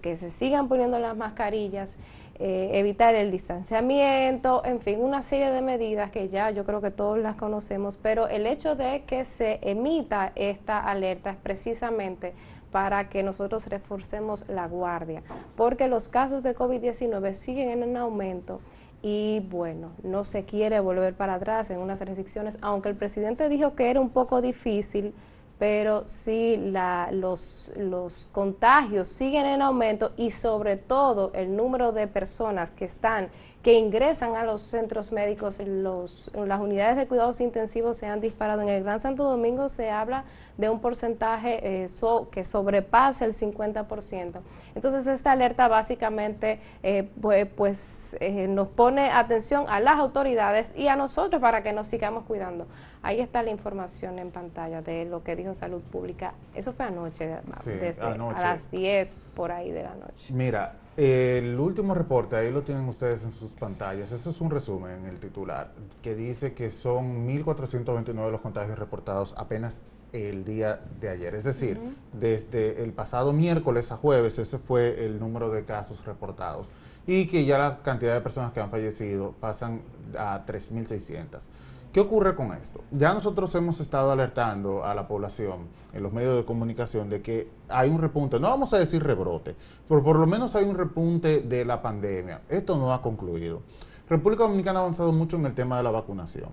que 0.02 0.18
se 0.18 0.32
sigan 0.32 0.68
poniendo 0.68 0.98
las 0.98 1.16
mascarillas 1.16 1.96
eh, 2.40 2.72
evitar 2.74 3.14
el 3.14 3.30
distanciamiento, 3.30 4.66
en 4.66 4.82
fin, 4.82 5.00
una 5.00 5.22
serie 5.22 5.52
de 5.52 5.62
medidas 5.62 6.10
que 6.10 6.30
ya 6.30 6.50
yo 6.50 6.66
creo 6.66 6.82
que 6.82 6.92
todos 6.92 7.20
las 7.20 7.36
conocemos, 7.36 7.98
pero 8.02 8.28
el 8.28 8.48
hecho 8.48 8.76
de 8.76 9.04
que 9.04 9.26
se 9.26 9.60
emita 9.62 10.32
esta 10.34 10.80
alerta 10.80 11.30
es 11.30 11.38
precisamente 11.38 12.34
para 12.72 13.10
que 13.10 13.24
nosotros 13.24 13.68
reforcemos 13.68 14.46
la 14.48 14.68
guardia, 14.68 15.24
porque 15.56 15.88
los 15.88 16.10
casos 16.10 16.44
de 16.44 16.56
COVID-19 16.56 17.34
siguen 17.34 17.84
en 17.84 17.98
aumento 17.98 18.62
y 19.02 19.42
bueno, 19.50 19.92
no 20.04 20.26
se 20.26 20.46
quiere 20.46 20.80
volver 20.80 21.14
para 21.14 21.36
atrás 21.36 21.70
en 21.70 21.80
unas 21.80 22.00
restricciones, 22.00 22.58
aunque 22.62 22.90
el 22.90 22.96
presidente 22.96 23.50
dijo 23.50 23.76
que 23.76 23.90
era 23.90 24.02
un 24.02 24.10
poco 24.10 24.42
difícil 24.42 25.14
pero 25.58 26.04
sí 26.06 26.58
la, 26.58 27.10
los, 27.12 27.72
los 27.78 28.28
contagios 28.32 29.08
siguen 29.08 29.46
en 29.46 29.62
aumento 29.62 30.12
y 30.18 30.32
sobre 30.32 30.76
todo 30.76 31.32
el 31.34 31.56
número 31.56 31.92
de 31.92 32.08
personas 32.08 32.72
que 32.72 32.86
están 32.86 33.30
que 33.66 33.74
ingresan 33.74 34.36
a 34.36 34.44
los 34.44 34.62
centros 34.62 35.12
médicos, 35.12 35.58
los, 35.58 36.30
las 36.36 36.62
unidades 36.62 36.98
de 36.98 37.08
cuidados 37.08 37.42
intensivos 37.42 37.98
se 37.98 38.06
han 38.06 38.22
disparado. 38.22 38.62
En 38.62 38.70
el 38.70 38.84
Gran 38.84 39.00
Santo 39.00 39.24
Domingo 39.24 39.70
se 39.70 39.90
habla 39.90 40.24
de 40.56 40.70
un 40.70 40.80
porcentaje 40.82 41.84
eh, 41.84 41.88
que 42.32 42.46
sobrepasa 42.46 43.26
el 43.26 43.34
50%. 43.34 44.40
Entonces 44.76 45.08
esta 45.08 45.32
alerta 45.32 45.68
básicamente 45.68 46.60
eh, 46.84 47.10
pues, 47.20 47.48
pues 47.58 48.16
eh, 48.20 48.48
nos 48.48 48.68
pone 48.68 49.10
atención 49.10 49.66
a 49.68 49.80
las 49.80 49.98
autoridades 49.98 50.72
y 50.76 50.88
a 50.88 50.96
nosotros 50.96 51.42
para 51.42 51.64
que 51.64 51.74
nos 51.74 51.88
sigamos 51.88 52.26
cuidando. 52.26 52.68
Ahí 53.02 53.20
está 53.20 53.42
la 53.42 53.50
información 53.50 54.20
en 54.20 54.30
pantalla 54.30 54.84
de 54.84 55.06
lo 55.06 55.24
que 55.24 55.36
dijo 55.36 55.56
Salud 55.56 55.82
Pública. 55.82 56.36
Eso 56.54 56.72
fue 56.72 56.86
anoche, 56.86 57.40
desde 57.66 58.00
a 58.00 58.16
las 58.16 58.70
10 58.70 59.16
por 59.34 59.52
ahí 59.52 59.72
de 59.72 59.82
la 59.82 59.96
noche. 59.96 60.32
Mira, 60.32 60.76
el 60.98 61.60
último 61.60 61.94
reporte, 61.94 62.38
ahí 62.38 62.52
lo 62.52 62.62
tienen 62.62 62.88
ustedes 62.88 63.24
en 63.24 63.32
sus 63.32 63.52
pantallas. 63.52 64.12
Ese 64.12 64.30
es 64.30 64.42
un 64.42 64.50
resumen 64.50 65.00
en 65.00 65.06
el 65.08 65.20
titular 65.20 65.72
que 66.02 66.16
dice 66.16 66.54
que 66.54 66.72
son 66.72 67.28
1.429 67.28 68.32
los 68.32 68.42
contagios 68.42 68.80
reportados 68.80 69.34
apenas 69.38 69.82
el 70.14 70.46
día 70.46 70.80
de 71.02 71.10
ayer. 71.10 71.36
Es 71.36 71.44
decir, 71.44 71.80
desde 72.14 72.84
el 72.84 72.94
pasado 72.94 73.34
miércoles 73.34 73.92
a 73.92 73.98
jueves, 73.98 74.40
ese 74.40 74.58
fue 74.58 75.06
el 75.06 75.20
número 75.20 75.50
de 75.50 75.66
casos 75.66 76.06
reportados. 76.06 76.68
Y 77.08 77.28
que 77.28 77.46
ya 77.46 77.58
la 77.58 77.80
cantidad 77.84 78.14
de 78.14 78.22
personas 78.22 78.54
que 78.54 78.62
han 78.62 78.72
fallecido 78.72 79.36
pasan 79.40 79.82
a 80.18 80.46
3.600. 80.46 81.48
¿Qué 81.96 82.02
ocurre 82.02 82.36
con 82.36 82.52
esto? 82.52 82.82
Ya 82.92 83.14
nosotros 83.14 83.56
hemos 83.56 83.80
estado 83.80 84.12
alertando 84.12 84.84
a 84.84 84.94
la 84.94 85.08
población 85.08 85.70
en 85.94 86.04
los 86.04 86.12
medios 86.12 86.36
de 86.36 86.44
comunicación 86.44 87.10
de 87.10 87.22
que 87.22 87.48
hay 87.70 87.90
un 87.90 88.02
repunte, 88.02 88.38
no 88.38 88.50
vamos 88.50 88.74
a 88.74 88.80
decir 88.80 89.02
rebrote, 89.02 89.56
pero 89.88 90.04
por 90.04 90.20
lo 90.20 90.28
menos 90.28 90.58
hay 90.58 90.66
un 90.66 90.76
repunte 90.76 91.40
de 91.40 91.64
la 91.64 91.82
pandemia. 91.82 92.42
Esto 92.50 92.76
no 92.76 92.92
ha 92.92 93.02
concluido. 93.02 93.62
República 94.10 94.44
Dominicana 94.44 94.80
ha 94.80 94.82
avanzado 94.82 95.14
mucho 95.14 95.38
en 95.38 95.46
el 95.46 95.54
tema 95.54 95.78
de 95.78 95.84
la 95.84 95.92
vacunación. 95.92 96.50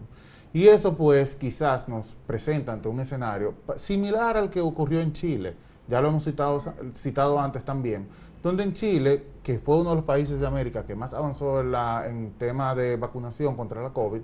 Y 0.52 0.68
eso 0.68 0.96
pues 0.96 1.34
quizás 1.34 1.88
nos 1.88 2.14
presenta 2.24 2.72
ante 2.72 2.88
un 2.88 3.00
escenario 3.00 3.54
similar 3.74 4.36
al 4.36 4.48
que 4.48 4.60
ocurrió 4.60 5.00
en 5.00 5.12
Chile, 5.12 5.56
ya 5.88 6.00
lo 6.00 6.10
hemos 6.10 6.22
citado, 6.22 6.60
citado 6.94 7.40
antes 7.40 7.64
también, 7.64 8.06
donde 8.44 8.62
en 8.62 8.74
Chile, 8.74 9.26
que 9.42 9.58
fue 9.58 9.80
uno 9.80 9.90
de 9.90 9.96
los 9.96 10.04
países 10.04 10.38
de 10.38 10.46
América 10.46 10.86
que 10.86 10.94
más 10.94 11.14
avanzó 11.14 11.62
en, 11.62 11.72
la, 11.72 12.06
en 12.06 12.30
tema 12.38 12.76
de 12.76 12.96
vacunación 12.96 13.56
contra 13.56 13.82
la 13.82 13.90
COVID, 13.90 14.20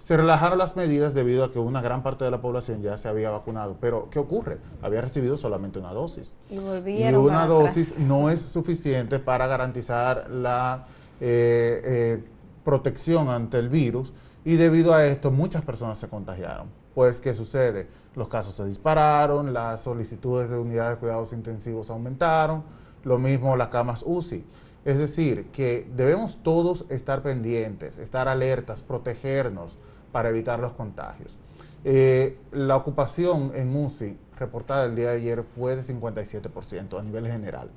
se 0.00 0.16
relajaron 0.16 0.56
las 0.58 0.76
medidas 0.76 1.12
debido 1.12 1.44
a 1.44 1.52
que 1.52 1.58
una 1.58 1.82
gran 1.82 2.02
parte 2.02 2.24
de 2.24 2.30
la 2.30 2.40
población 2.40 2.80
ya 2.80 2.96
se 2.96 3.06
había 3.06 3.28
vacunado. 3.28 3.76
Pero, 3.82 4.08
¿qué 4.10 4.18
ocurre? 4.18 4.56
Había 4.80 5.02
recibido 5.02 5.36
solamente 5.36 5.78
una 5.78 5.92
dosis. 5.92 6.36
Y, 6.48 6.56
una 6.56 7.46
dosis 7.46 7.98
no 7.98 8.30
es 8.30 8.40
suficiente 8.40 9.18
para 9.18 9.46
garantizar 9.46 10.30
la 10.30 10.86
eh, 11.20 11.82
eh, 11.84 12.24
protección 12.64 13.28
ante 13.28 13.58
el 13.58 13.68
virus 13.68 14.14
y 14.42 14.54
debido 14.56 14.94
a 14.94 15.04
esto 15.04 15.30
muchas 15.30 15.62
personas 15.62 15.98
se 15.98 16.08
contagiaron. 16.08 16.68
Pues, 16.94 17.20
¿qué 17.20 17.34
sucede? 17.34 17.86
Los 18.16 18.28
casos 18.28 18.54
se 18.54 18.64
dispararon, 18.64 19.52
las 19.52 19.82
solicitudes 19.82 20.50
de 20.50 20.56
unidades 20.56 20.96
de 20.96 21.00
cuidados 21.00 21.34
intensivos 21.34 21.90
aumentaron, 21.90 22.64
lo 23.04 23.18
mismo 23.18 23.54
las 23.54 23.68
camas 23.68 24.02
UCI. 24.06 24.46
Es 24.86 24.96
decir, 24.96 25.50
que 25.52 25.86
debemos 25.94 26.38
todos 26.42 26.86
estar 26.88 27.20
pendientes, 27.22 27.98
estar 27.98 28.28
alertas, 28.28 28.82
protegernos, 28.82 29.76
para 30.12 30.30
evitar 30.30 30.58
los 30.58 30.72
contagios. 30.72 31.36
Eh, 31.84 32.38
la 32.52 32.76
ocupación 32.76 33.52
en 33.54 33.74
UCI 33.74 34.18
reportada 34.36 34.84
el 34.86 34.96
día 34.96 35.10
de 35.10 35.16
ayer 35.16 35.42
fue 35.42 35.76
de 35.76 35.82
57% 35.82 36.98
a 36.98 37.02
nivel 37.02 37.26
general. 37.26 37.70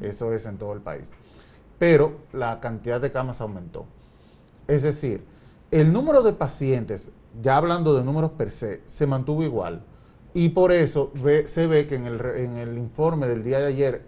Eso 0.00 0.32
es 0.32 0.46
en 0.46 0.58
todo 0.58 0.72
el 0.72 0.80
país. 0.80 1.12
Pero 1.78 2.18
la 2.32 2.60
cantidad 2.60 3.00
de 3.00 3.12
camas 3.12 3.40
aumentó. 3.40 3.86
Es 4.66 4.82
decir, 4.82 5.24
el 5.70 5.92
número 5.92 6.22
de 6.22 6.32
pacientes, 6.32 7.10
ya 7.40 7.56
hablando 7.56 7.94
de 7.96 8.04
números 8.04 8.32
per 8.32 8.50
se, 8.50 8.82
se 8.84 9.06
mantuvo 9.06 9.42
igual. 9.42 9.82
Y 10.34 10.50
por 10.50 10.72
eso 10.72 11.12
se 11.46 11.66
ve 11.66 11.86
que 11.86 11.94
en 11.94 12.06
el, 12.06 12.20
en 12.20 12.56
el 12.56 12.78
informe 12.78 13.26
del 13.26 13.42
día 13.42 13.60
de 13.60 13.66
ayer, 13.66 14.02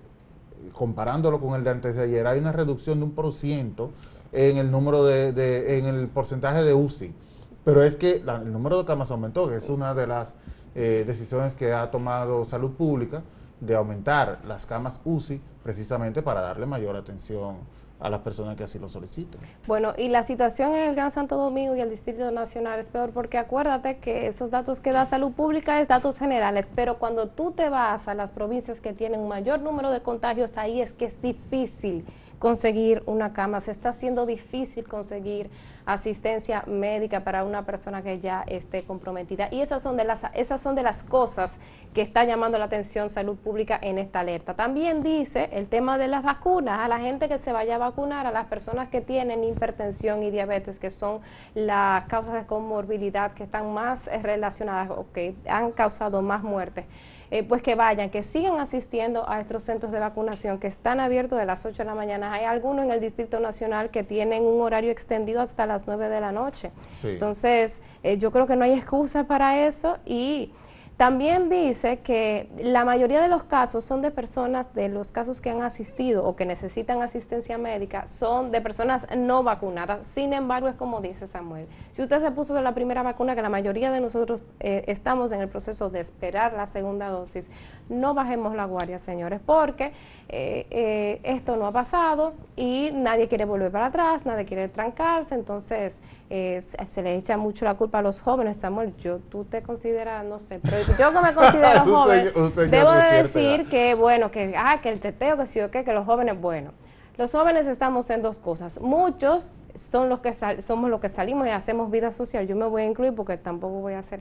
comparándolo 0.73 1.41
con 1.41 1.55
el 1.55 1.65
de 1.65 1.71
antes 1.71 1.97
de 1.97 2.03
ayer, 2.03 2.27
hay 2.27 2.39
una 2.39 2.53
reducción 2.53 2.99
de 2.99 3.05
un 3.05 3.13
por 3.13 3.33
ciento 3.33 3.93
en 4.33 4.59
el 4.59 4.71
número 4.71 5.05
de, 5.05 5.79
en 5.79 5.87
el 5.87 6.09
porcentaje 6.09 6.63
de 6.63 6.75
UCI. 6.75 7.15
Pero 7.64 7.83
es 7.83 7.95
que 7.97 8.23
el 8.26 8.52
número 8.52 8.79
de 8.79 8.85
camas 8.85 9.11
aumentó, 9.11 9.52
es 9.52 9.69
una 9.69 9.95
de 9.95 10.07
las 10.07 10.35
eh, 10.75 11.05
decisiones 11.07 11.55
que 11.55 11.73
ha 11.73 11.90
tomado 11.90 12.45
Salud 12.45 12.73
Pública 12.73 13.23
de 13.61 13.75
aumentar 13.75 14.38
las 14.47 14.67
camas 14.67 15.00
UCI 15.05 15.40
precisamente 15.62 16.23
para 16.23 16.40
darle 16.40 16.67
mayor 16.67 16.97
atención 16.97 17.57
a 18.00 18.09
las 18.09 18.21
personas 18.21 18.57
que 18.57 18.64
así 18.64 18.79
lo 18.79 18.88
soliciten. 18.88 19.40
Bueno, 19.67 19.93
y 19.97 20.09
la 20.09 20.23
situación 20.23 20.75
en 20.75 20.88
el 20.88 20.95
Gran 20.95 21.11
Santo 21.11 21.37
Domingo 21.37 21.76
y 21.76 21.81
el 21.81 21.90
Distrito 21.90 22.31
Nacional 22.31 22.81
es 22.81 22.88
peor 22.88 23.11
porque 23.11 23.37
acuérdate 23.37 23.99
que 23.99 24.26
esos 24.26 24.50
datos 24.50 24.81
que 24.81 24.93
da 24.93 25.07
Salud 25.07 25.33
Pública 25.33 25.81
es 25.81 25.88
datos 25.88 26.19
generales, 26.19 26.67
pero 26.75 26.99
cuando 26.99 27.29
tú 27.29 27.52
te 27.52 27.69
vas 27.69 28.09
a 28.09 28.14
las 28.14 28.31
provincias 28.31 28.81
que 28.81 28.95
tienen 28.95 29.21
un 29.21 29.29
mayor 29.29 29.61
número 29.61 29.90
de 29.90 30.00
contagios, 30.00 30.57
ahí 30.57 30.81
es 30.81 30.95
que 30.95 31.05
es 31.05 31.21
difícil 31.21 32.07
conseguir 32.40 33.02
una 33.04 33.35
cama, 33.35 33.61
se 33.61 33.70
está 33.70 33.90
haciendo 33.90 34.26
difícil 34.26 34.88
conseguir 34.88 35.50
asistencia 35.85 36.64
médica 36.66 37.20
para 37.20 37.44
una 37.44 37.64
persona 37.66 38.02
que 38.02 38.18
ya 38.18 38.44
esté 38.47 38.82
comprometida. 38.85 39.49
Y 39.50 39.61
esas 39.61 39.82
son 39.82 39.97
de 39.97 40.04
las, 40.04 40.23
esas 40.35 40.61
son 40.61 40.75
de 40.75 40.82
las 40.82 41.02
cosas 41.02 41.59
que 41.92 42.00
está 42.00 42.25
llamando 42.25 42.56
la 42.59 42.64
atención 42.64 43.11
salud 43.11 43.37
pública 43.37 43.78
en 43.80 43.99
esta 43.99 44.20
alerta. 44.20 44.54
También 44.54 45.02
dice 45.02 45.50
el 45.52 45.66
tema 45.66 45.99
de 45.99 46.09
las 46.09 46.23
vacunas, 46.23 46.80
a 46.80 46.88
la 46.88 46.99
gente 46.99 47.28
que 47.28 47.37
se 47.37 47.52
vaya 47.52 47.75
a 47.75 47.78
vacunar, 47.78 48.26
a 48.26 48.32
las 48.32 48.47
personas 48.47 48.88
que 48.88 49.02
tienen 49.02 49.44
hipertensión 49.44 50.23
y 50.23 50.30
diabetes, 50.30 50.78
que 50.78 50.90
son 50.90 51.20
las 51.54 52.06
causas 52.06 52.35
de 52.35 52.47
comorbilidad 52.47 53.32
que 53.32 53.44
están 53.44 53.75
más 53.75 54.06
relacionadas 54.23 54.90
o 54.90 55.06
que 55.12 55.35
han 55.47 55.73
causado 55.73 56.23
más 56.23 56.42
muertes. 56.42 56.87
Eh, 57.33 57.45
pues 57.45 57.63
que 57.63 57.77
vayan, 57.77 58.11
que 58.11 58.25
sigan 58.25 58.59
asistiendo 58.59 59.29
a 59.29 59.41
estos 59.41 59.63
centros 59.63 59.93
de 59.93 60.01
vacunación 60.01 60.59
que 60.59 60.67
están 60.67 60.99
abiertos 60.99 61.39
de 61.39 61.47
las 61.47 61.65
8 61.65 61.77
de 61.79 61.85
la 61.85 61.95
mañana. 61.95 62.33
Hay 62.33 62.45
algunos 62.45 62.85
en 62.85 62.91
el 62.91 63.01
Distrito 63.01 63.39
Nacional 63.39 63.91
que 63.91 64.03
tienen 64.03 64.43
un 64.43 64.61
horario 64.61 64.91
extendido 64.91 65.41
hasta 65.41 65.65
las 65.65 65.87
9 65.87 66.09
de 66.09 66.21
la 66.21 66.33
noche. 66.33 66.73
Entonces, 67.05 67.81
eh, 68.03 68.19
yo 68.19 68.33
creo 68.33 68.49
que 68.49 68.57
no 68.57 68.65
hay 68.65 68.73
excusa 68.73 69.25
para 69.25 69.65
eso 69.65 69.99
y 70.05 70.51
también 71.00 71.49
dice 71.49 72.00
que 72.00 72.50
la 72.59 72.85
mayoría 72.85 73.23
de 73.23 73.28
los 73.28 73.45
casos 73.45 73.87
son 73.87 74.02
de 74.02 74.11
personas, 74.11 74.75
de 74.75 74.90
los 74.90 75.11
casos 75.11 75.40
que 75.40 75.49
han 75.49 75.62
asistido 75.62 76.26
o 76.26 76.37
que 76.37 76.45
necesitan 76.45 77.00
asistencia 77.00 77.57
médica, 77.57 78.07
son 78.07 78.50
de 78.50 78.61
personas 78.61 79.07
no 79.16 79.42
vacunadas. 79.42 80.07
Sin 80.09 80.35
embargo, 80.35 80.69
es 80.69 80.75
como 80.75 81.00
dice 81.00 81.26
Samuel, 81.26 81.69
si 81.92 82.02
usted 82.02 82.21
se 82.21 82.30
puso 82.33 82.61
la 82.61 82.75
primera 82.75 83.02
vacuna, 83.02 83.35
que 83.35 83.40
la 83.40 83.49
mayoría 83.49 83.90
de 83.90 84.00
nosotros 84.00 84.45
eh, 84.59 84.85
estamos 84.88 85.33
en 85.33 85.40
el 85.40 85.49
proceso 85.49 85.88
de 85.88 86.00
esperar 86.00 86.52
la 86.52 86.66
segunda 86.66 87.09
dosis, 87.09 87.49
no 87.90 88.14
bajemos 88.14 88.54
la 88.54 88.64
guardia, 88.64 88.99
señores, 88.99 89.40
porque 89.44 89.92
eh, 90.28 90.66
eh, 90.70 91.20
esto 91.25 91.56
no 91.56 91.66
ha 91.66 91.73
pasado 91.73 92.35
y 92.56 92.90
nadie 92.92 93.28
quiere 93.28 93.44
volver 93.44 93.70
para 93.73 93.87
atrás, 93.87 94.25
nadie 94.25 94.47
quiere 94.47 94.68
trancarse, 94.68 95.35
entonces 95.35 95.99
eh, 96.30 96.62
se 96.87 97.02
le 97.02 97.16
echa 97.16 97.37
mucho 97.37 97.64
la 97.64 97.75
culpa 97.75 97.99
a 97.99 98.02
los 98.02 98.20
jóvenes, 98.20 98.56
Samuel, 98.59 98.94
yo 98.99 99.18
tú 99.18 99.44
te 99.44 99.61
consideras, 99.62 100.25
no 100.25 100.38
sé, 100.38 100.61
pero 100.62 100.76
yo 100.97 101.12
que 101.12 101.26
me 101.26 101.35
considero 101.35 101.80
joven, 101.80 102.70
debo 102.70 102.92
de 102.92 103.23
decir 103.23 103.66
que, 103.68 103.94
bueno, 103.94 104.30
que, 104.30 104.54
ah, 104.56 104.78
que 104.80 104.90
el 104.90 105.00
teteo, 105.00 105.37
que 105.37 105.47
sí 105.47 105.61
o 105.61 105.70
que, 105.70 105.85
que 105.85 105.92
los 105.92 106.06
jóvenes, 106.06 106.40
bueno, 106.40 106.70
los 107.18 107.32
jóvenes 107.32 107.66
estamos 107.66 108.09
en 108.11 108.23
dos 108.23 108.38
cosas, 108.38 108.80
muchos 108.80 109.52
son 109.90 110.09
los 110.09 110.20
que 110.20 110.32
somos 110.62 110.90
los 110.90 111.00
que 111.00 111.09
salimos 111.09 111.47
y 111.49 111.50
hacemos 111.50 111.90
vida 111.90 112.12
social, 112.12 112.47
yo 112.47 112.54
me 112.54 112.66
voy 112.66 112.82
a 112.82 112.87
incluir 112.87 113.14
porque 113.14 113.37
tampoco 113.37 113.80
voy 113.80 113.94
a 113.94 113.99
hacer 113.99 114.20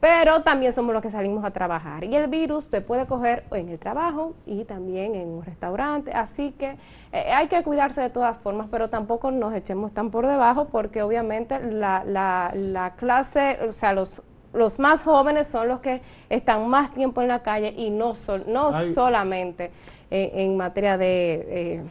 pero 0.00 0.42
también 0.42 0.72
somos 0.72 0.92
los 0.92 1.02
que 1.02 1.10
salimos 1.10 1.44
a 1.44 1.50
trabajar. 1.50 2.04
Y 2.04 2.14
el 2.14 2.28
virus 2.28 2.70
te 2.70 2.80
puede 2.80 3.06
coger 3.06 3.44
en 3.52 3.68
el 3.68 3.78
trabajo 3.78 4.34
y 4.46 4.64
también 4.64 5.14
en 5.14 5.28
un 5.28 5.44
restaurante, 5.44 6.12
así 6.12 6.52
que 6.52 6.76
eh, 7.12 7.32
hay 7.32 7.48
que 7.48 7.62
cuidarse 7.62 8.00
de 8.00 8.10
todas 8.10 8.38
formas, 8.38 8.68
pero 8.70 8.88
tampoco 8.90 9.30
nos 9.30 9.54
echemos 9.54 9.92
tan 9.92 10.10
por 10.10 10.26
debajo 10.26 10.66
porque 10.66 11.02
obviamente 11.02 11.58
la, 11.60 12.04
la, 12.04 12.52
la 12.54 12.94
clase, 12.94 13.58
o 13.68 13.72
sea, 13.72 13.92
los 13.92 14.22
los 14.54 14.78
más 14.78 15.02
jóvenes 15.02 15.46
son 15.46 15.68
los 15.68 15.80
que 15.80 16.00
están 16.30 16.68
más 16.68 16.94
tiempo 16.94 17.20
en 17.20 17.28
la 17.28 17.42
calle 17.42 17.74
y 17.76 17.90
no, 17.90 18.14
no 18.46 18.72
solamente 18.94 19.70
en 20.10 20.56
materia 20.56 20.96
de... 20.96 21.46
Eh, 21.48 21.82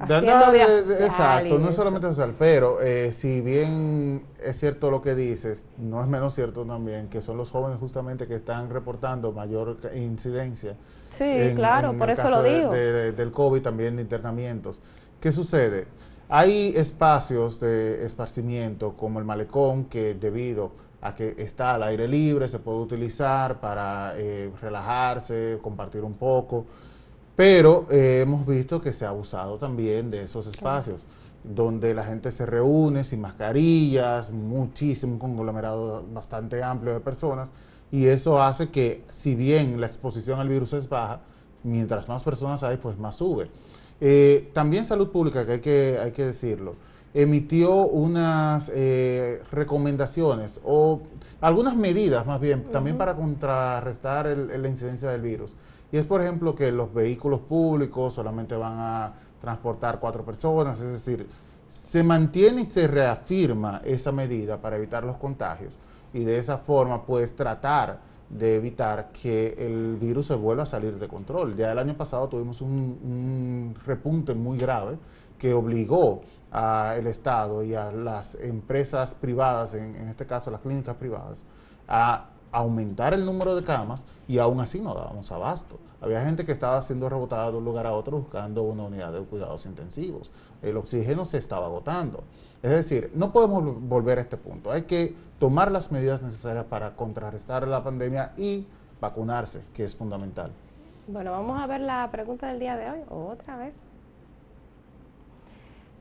exacto, 0.00 1.58
no 1.58 1.68
es 1.68 1.74
solamente 1.74 2.08
social, 2.08 2.34
pero 2.36 2.80
eh, 2.80 3.12
si 3.12 3.40
bien 3.40 4.24
es 4.42 4.58
cierto 4.58 4.90
lo 4.90 5.00
que 5.00 5.14
dices, 5.14 5.66
no 5.78 6.02
es 6.02 6.08
menos 6.08 6.34
cierto 6.34 6.64
también 6.64 7.08
que 7.08 7.20
son 7.20 7.36
los 7.36 7.50
jóvenes 7.50 7.78
justamente 7.78 8.26
que 8.26 8.34
están 8.34 8.70
reportando 8.70 9.32
mayor 9.32 9.78
incidencia. 9.94 10.76
Sí, 11.10 11.52
claro, 11.54 11.96
por 11.96 12.10
eso 12.10 12.28
lo 12.28 12.42
digo. 12.42 12.72
del 12.72 13.30
COVID, 13.30 13.62
también 13.62 13.96
de 13.96 14.02
internamientos. 14.02 14.80
¿Qué 15.20 15.30
sucede? 15.30 15.86
Hay 16.28 16.72
espacios 16.74 17.60
de 17.60 18.04
esparcimiento 18.04 18.94
como 18.94 19.20
el 19.20 19.24
malecón 19.24 19.84
que 19.84 20.14
debido 20.14 20.72
a 21.02 21.14
que 21.14 21.34
está 21.38 21.74
al 21.74 21.84
aire 21.84 22.08
libre 22.08 22.48
se 22.48 22.58
puede 22.58 22.78
utilizar 22.78 23.60
para 23.60 24.14
eh, 24.16 24.50
relajarse, 24.60 25.58
compartir 25.62 26.02
un 26.02 26.14
poco 26.14 26.66
pero 27.36 27.86
eh, 27.90 28.20
hemos 28.22 28.46
visto 28.46 28.80
que 28.80 28.92
se 28.92 29.04
ha 29.04 29.08
abusado 29.08 29.58
también 29.58 30.10
de 30.10 30.22
esos 30.24 30.46
espacios, 30.46 31.02
donde 31.42 31.92
la 31.94 32.04
gente 32.04 32.32
se 32.32 32.46
reúne 32.46 33.04
sin 33.04 33.20
mascarillas, 33.20 34.30
muchísimo, 34.30 35.14
un 35.14 35.18
conglomerado 35.18 36.04
bastante 36.12 36.62
amplio 36.62 36.94
de 36.94 37.00
personas, 37.00 37.52
y 37.90 38.06
eso 38.06 38.42
hace 38.42 38.70
que, 38.70 39.04
si 39.10 39.34
bien 39.34 39.80
la 39.80 39.86
exposición 39.86 40.40
al 40.40 40.48
virus 40.48 40.72
es 40.72 40.88
baja, 40.88 41.20
mientras 41.62 42.08
más 42.08 42.22
personas 42.22 42.62
hay, 42.62 42.76
pues 42.76 42.98
más 42.98 43.16
sube. 43.16 43.50
Eh, 44.00 44.50
también 44.52 44.84
Salud 44.84 45.10
Pública, 45.10 45.44
que 45.44 45.52
hay 45.52 45.60
que, 45.60 45.98
hay 46.02 46.12
que 46.12 46.24
decirlo, 46.24 46.76
emitió 47.14 47.86
unas 47.86 48.70
eh, 48.74 49.42
recomendaciones 49.52 50.60
o 50.64 51.00
algunas 51.40 51.76
medidas 51.76 52.26
más 52.26 52.40
bien, 52.40 52.64
también 52.72 52.98
para 52.98 53.14
contrarrestar 53.14 54.26
la 54.26 54.68
incidencia 54.68 55.10
del 55.10 55.22
virus. 55.22 55.54
Y 55.92 55.96
es, 55.96 56.06
por 56.06 56.20
ejemplo, 56.20 56.54
que 56.54 56.72
los 56.72 56.92
vehículos 56.92 57.40
públicos 57.40 58.14
solamente 58.14 58.56
van 58.56 58.74
a 58.78 59.12
transportar 59.40 60.00
cuatro 60.00 60.24
personas, 60.24 60.80
es 60.80 60.90
decir, 60.90 61.26
se 61.66 62.02
mantiene 62.02 62.62
y 62.62 62.66
se 62.66 62.88
reafirma 62.88 63.80
esa 63.84 64.10
medida 64.10 64.60
para 64.60 64.76
evitar 64.76 65.04
los 65.04 65.16
contagios 65.16 65.74
y 66.12 66.24
de 66.24 66.38
esa 66.38 66.58
forma 66.58 67.04
pues 67.04 67.34
tratar 67.34 67.98
de 68.30 68.56
evitar 68.56 69.10
que 69.12 69.54
el 69.58 69.96
virus 69.96 70.28
se 70.28 70.34
vuelva 70.34 70.62
a 70.62 70.66
salir 70.66 70.98
de 70.98 71.08
control. 71.08 71.56
Ya 71.56 71.72
el 71.72 71.78
año 71.78 71.94
pasado 71.94 72.28
tuvimos 72.28 72.60
un, 72.60 73.74
repunte 73.84 74.34
muy 74.34 74.58
grave 74.58 74.96
que 75.44 75.52
obligó 75.52 76.22
al 76.50 77.06
Estado 77.06 77.62
y 77.62 77.74
a 77.74 77.92
las 77.92 78.34
empresas 78.36 79.14
privadas, 79.14 79.74
en, 79.74 80.08
este 80.08 80.24
caso 80.24 80.50
las 80.50 80.62
clínicas 80.62 80.96
privadas, 80.96 81.44
a 81.86 82.30
aumentar 82.50 83.12
el 83.12 83.26
número 83.26 83.54
de 83.54 83.62
camas 83.62 84.06
y 84.26 84.38
aún 84.38 84.58
así 84.60 84.80
no 84.80 84.94
dábamos 84.94 85.30
abasto. 85.32 85.78
Había 86.00 86.24
gente 86.24 86.46
que 86.46 86.52
estaba 86.52 86.80
siendo 86.80 87.10
rebotada 87.10 87.50
de 87.50 87.58
un 87.58 87.64
lugar 87.66 87.86
a 87.86 87.92
otro 87.92 88.20
buscando 88.20 88.62
una 88.62 88.84
unidad 88.84 89.12
de 89.12 89.20
cuidados 89.20 89.66
intensivos. 89.66 90.30
El 90.62 90.78
oxígeno 90.78 91.26
se 91.26 91.36
estaba 91.36 91.66
agotando. 91.66 92.24
Es 92.62 92.70
decir, 92.70 93.12
no 93.14 93.30
podemos 93.30 93.62
volver 93.86 94.16
a 94.16 94.22
este 94.22 94.38
punto. 94.38 94.72
Hay 94.72 94.84
que 94.84 95.14
tomar 95.38 95.70
las 95.70 95.92
medidas 95.92 96.22
necesarias 96.22 96.64
para 96.70 96.96
contrarrestar 96.96 97.68
la 97.68 97.84
pandemia 97.84 98.32
y 98.38 98.66
vacunarse, 98.98 99.62
que 99.74 99.84
es 99.84 99.94
fundamental. 99.94 100.52
Bueno, 101.06 101.32
vamos 101.32 101.60
a 101.60 101.66
ver 101.66 101.82
la 101.82 102.10
pregunta 102.10 102.46
del 102.46 102.60
día 102.60 102.78
de 102.78 102.90
hoy, 102.90 103.00
otra 103.10 103.58
vez. 103.58 103.74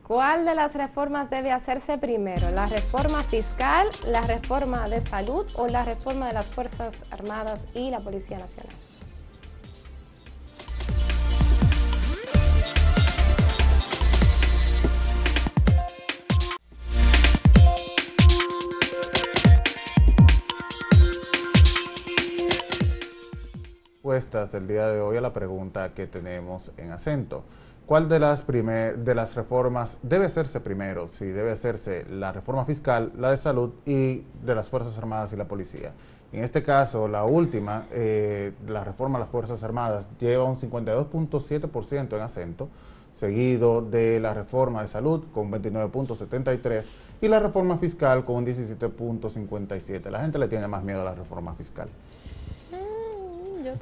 ¿Cuál 0.08 0.44
de 0.44 0.54
las 0.54 0.74
reformas 0.74 1.30
debe 1.30 1.54
hacerse 1.54 1.98
primero? 1.98 2.52
¿La 2.52 2.66
reforma 2.66 3.22
fiscal, 3.22 3.88
la 4.06 4.22
reforma 4.22 4.90
de 4.90 5.00
salud 5.00 5.50
o 5.56 5.68
la 5.68 5.86
reforma 5.86 6.28
de 6.28 6.34
las 6.34 6.46
Fuerzas 6.46 6.94
Armadas 7.10 7.62
y 7.74 7.90
la 7.90 8.00
Policía 8.00 8.38
Nacional? 8.38 8.76
Respuestas 24.04 24.54
el 24.54 24.68
día 24.68 24.90
de 24.90 25.00
hoy 25.00 25.16
a 25.16 25.22
la 25.22 25.32
pregunta 25.32 25.94
que 25.94 26.08
tenemos 26.08 26.74
en 26.76 26.92
acento. 26.92 27.46
¿Cuál 27.86 28.08
de 28.08 28.18
las, 28.20 28.48
de 28.48 29.14
las 29.16 29.36
reformas 29.36 29.98
debe 30.02 30.26
hacerse 30.26 30.62
primero? 30.62 31.10
Si 31.10 31.26
debe 31.26 31.52
hacerse 31.52 32.06
la 32.10 32.32
reforma 32.32 32.66
fiscal, 32.66 33.12
la 33.18 33.32
de 33.32 33.38
salud 33.38 33.72
y 33.86 34.24
de 34.44 34.56
las 34.56 34.70
Fuerzas 34.70 34.98
Armadas 34.98 35.34
y 35.34 35.36
la 35.36 35.48
Policía. 35.48 35.92
En 36.32 36.44
este 36.44 36.64
caso, 36.64 37.08
la 37.10 37.26
última, 37.26 37.86
eh, 37.92 38.54
la 38.68 38.84
reforma 38.84 39.20
de 39.20 39.26
las 39.26 39.30
Fuerzas 39.30 39.64
Armadas, 39.64 40.08
lleva 40.20 40.46
un 40.46 40.56
52.7% 40.56 42.16
en 42.16 42.22
acento, 42.22 42.70
seguido 43.12 43.82
de 43.82 44.20
la 44.20 44.34
reforma 44.34 44.82
de 44.82 44.88
salud 44.88 45.26
con 45.34 45.52
29.73% 45.52 46.86
y 47.22 47.28
la 47.28 47.40
reforma 47.40 47.78
fiscal 47.78 48.24
con 48.24 48.38
un 48.38 48.46
17.57%. 48.46 50.10
La 50.10 50.22
gente 50.22 50.40
le 50.40 50.48
tiene 50.48 50.68
más 50.68 50.84
miedo 50.84 51.02
a 51.02 51.06
la 51.06 51.16
reforma 51.16 51.54
fiscal. 51.54 51.90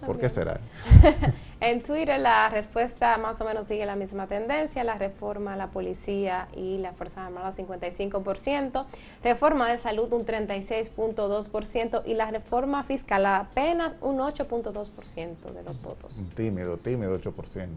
¿Por 0.05 0.19
qué 0.19 0.27
será? 0.27 0.59
en 1.61 1.81
Twitter 1.81 2.19
la 2.19 2.49
respuesta 2.49 3.17
más 3.17 3.39
o 3.39 3.45
menos 3.45 3.67
sigue 3.67 3.85
la 3.85 3.95
misma 3.95 4.25
tendencia, 4.27 4.83
la 4.83 4.97
reforma 4.97 5.53
a 5.53 5.55
la 5.55 5.67
policía 5.67 6.47
y 6.55 6.79
la 6.79 6.91
Fuerza 6.93 7.25
Armada 7.25 7.53
55%, 7.53 8.85
reforma 9.23 9.71
de 9.71 9.77
salud 9.77 10.11
un 10.11 10.25
36.2% 10.25 12.01
y 12.05 12.15
la 12.15 12.31
reforma 12.31 12.83
fiscal 12.83 13.25
apenas 13.27 13.95
un 14.01 14.17
8.2% 14.17 15.53
de 15.53 15.63
los 15.63 15.81
votos. 15.81 16.19
Tímido, 16.35 16.77
tímido 16.77 17.17
8%. 17.19 17.67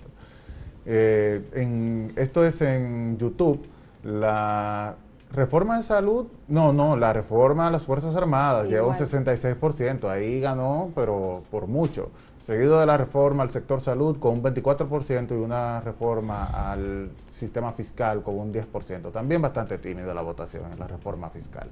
Eh, 0.87 1.43
en, 1.55 2.13
esto 2.17 2.45
es 2.45 2.61
en 2.63 3.19
YouTube. 3.19 3.67
La 4.03 4.97
Reforma 5.35 5.79
de 5.79 5.83
salud, 5.83 6.29
no, 6.47 6.73
no, 6.73 6.97
la 6.97 7.13
reforma 7.13 7.67
a 7.67 7.71
las 7.71 7.85
Fuerzas 7.85 8.15
Armadas 8.15 8.69
lleva 8.69 8.87
un 8.87 8.95
66%, 8.95 10.09
ahí 10.09 10.39
ganó, 10.39 10.93
pero 10.95 11.43
por 11.51 11.67
mucho. 11.67 12.11
Seguido 12.39 12.79
de 12.79 12.87
la 12.87 12.97
reforma 12.97 13.43
al 13.43 13.51
sector 13.51 13.81
salud 13.81 14.19
con 14.21 14.35
un 14.35 14.43
24% 14.45 15.31
y 15.31 15.43
una 15.43 15.81
reforma 15.81 16.71
al 16.71 17.11
sistema 17.29 17.73
fiscal 17.73 18.23
con 18.23 18.39
un 18.39 18.55
10%. 18.55 19.11
También 19.11 19.43
bastante 19.43 19.79
tímida 19.79 20.15
la 20.15 20.23
votación 20.23 20.71
en 20.71 20.79
la 20.79 20.87
reforma 20.87 21.31
fiscal. 21.31 21.69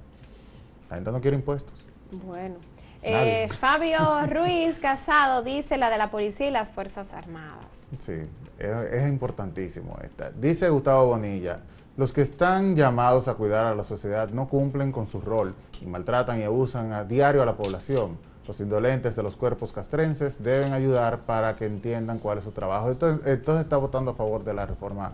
La 0.90 0.96
gente 0.96 1.12
no 1.12 1.20
quiere 1.20 1.36
impuestos. 1.36 1.88
Bueno. 2.10 2.56
Eh, 3.04 3.48
Fabio 3.48 4.26
Ruiz 4.26 4.78
Casado 4.78 5.42
dice 5.42 5.76
la 5.76 5.90
de 5.90 5.98
la 5.98 6.10
policía 6.10 6.48
y 6.48 6.50
las 6.50 6.70
Fuerzas 6.70 7.12
Armadas. 7.12 7.66
Sí, 7.98 8.14
es, 8.58 8.92
es 8.92 9.08
importantísimo 9.08 9.98
esta. 10.02 10.30
Dice 10.30 10.68
Gustavo 10.68 11.06
Bonilla, 11.08 11.60
los 11.96 12.12
que 12.12 12.22
están 12.22 12.74
llamados 12.74 13.28
a 13.28 13.34
cuidar 13.34 13.66
a 13.66 13.74
la 13.74 13.84
sociedad 13.84 14.30
no 14.30 14.48
cumplen 14.48 14.92
con 14.92 15.08
su 15.08 15.20
rol 15.20 15.54
y 15.80 15.86
maltratan 15.86 16.40
y 16.40 16.44
abusan 16.44 16.92
a 16.92 17.04
diario 17.04 17.42
a 17.42 17.46
la 17.46 17.54
población. 17.54 18.16
Los 18.46 18.60
indolentes 18.60 19.14
de 19.14 19.22
los 19.22 19.36
cuerpos 19.36 19.72
castrenses 19.72 20.42
deben 20.42 20.72
ayudar 20.72 21.20
para 21.20 21.54
que 21.56 21.66
entiendan 21.66 22.18
cuál 22.18 22.38
es 22.38 22.44
su 22.44 22.50
trabajo. 22.50 22.90
Entonces, 22.90 23.60
está 23.60 23.76
votando 23.76 24.12
a 24.12 24.14
favor 24.14 24.42
de 24.42 24.54
la 24.54 24.66
reforma 24.66 25.12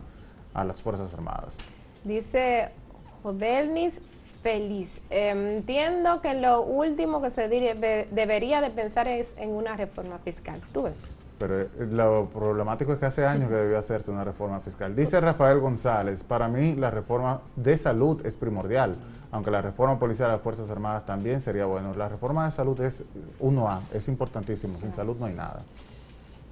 a 0.55 0.65
las 0.65 0.81
Fuerzas 0.81 1.13
Armadas. 1.13 1.59
Dice 2.05 2.71
Jodelnis 3.23 4.01
Feliz. 4.43 5.01
Em, 5.11 5.57
entiendo 5.57 6.23
que 6.23 6.33
lo 6.35 6.63
último 6.63 7.21
que 7.21 7.31
se 7.31 7.49
debería 7.49 8.61
de 8.61 8.71
pensar 8.71 9.09
es 9.09 9.35
en 9.37 9.51
una 9.51 9.77
reforma 9.77 10.19
fiscal. 10.19 10.61
¿Tú 10.73 10.85
ves? 10.85 10.95
Pero 11.39 11.61
eh, 11.61 11.69
lo 11.91 12.29
problemático 12.29 12.93
es 12.93 12.99
que 12.99 13.07
hace 13.07 13.27
años 13.27 13.49
que 13.49 13.57
debió 13.57 13.79
hacerse 13.79 14.11
una 14.11 14.25
reforma 14.25 14.61
fiscal. 14.61 14.95
Dice 14.95 15.21
Rafael 15.21 15.61
González, 15.61 16.25
para 16.25 16.49
mí 16.49 16.75
la 16.75 16.91
reforma 16.91 17.41
de 17.57 17.77
salud 17.77 18.25
es 18.27 18.37
primordial, 18.37 18.97
aunque 19.31 19.51
la 19.51 19.63
reforma 19.63 19.99
policial 19.99 20.29
de 20.29 20.35
las 20.35 20.43
Fuerzas 20.43 20.71
Armadas 20.71 21.07
también 21.07 21.41
sería 21.41 21.67
bueno. 21.67 21.95
La 21.95 22.09
reforma 22.09 22.45
de 22.45 22.51
salud 22.51 22.81
es 22.81 23.05
1A, 23.41 23.81
es 23.93 24.09
importantísimo, 24.09 24.79
sin 24.79 24.93
salud 24.93 25.17
no 25.19 25.27
hay 25.27 25.35
nada. 25.35 25.63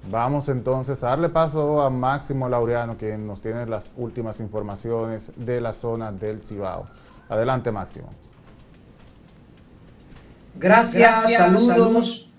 Vamos 0.09 0.47
entonces 0.47 1.03
a 1.03 1.07
darle 1.09 1.27
paso 1.27 1.81
a 1.81 1.89
Máximo 1.89 2.47
Laureano, 2.47 2.95
quien 2.97 3.27
nos 3.27 3.41
tiene 3.41 3.65
las 3.65 3.91
últimas 3.97 4.39
informaciones 4.39 5.33
de 5.35 5.59
la 5.59 5.73
zona 5.73 6.11
del 6.11 6.43
Cibao. 6.43 6.87
Adelante, 7.27 7.71
Máximo. 7.71 8.07
Gracias, 10.55 11.33
saludos. 11.33 12.29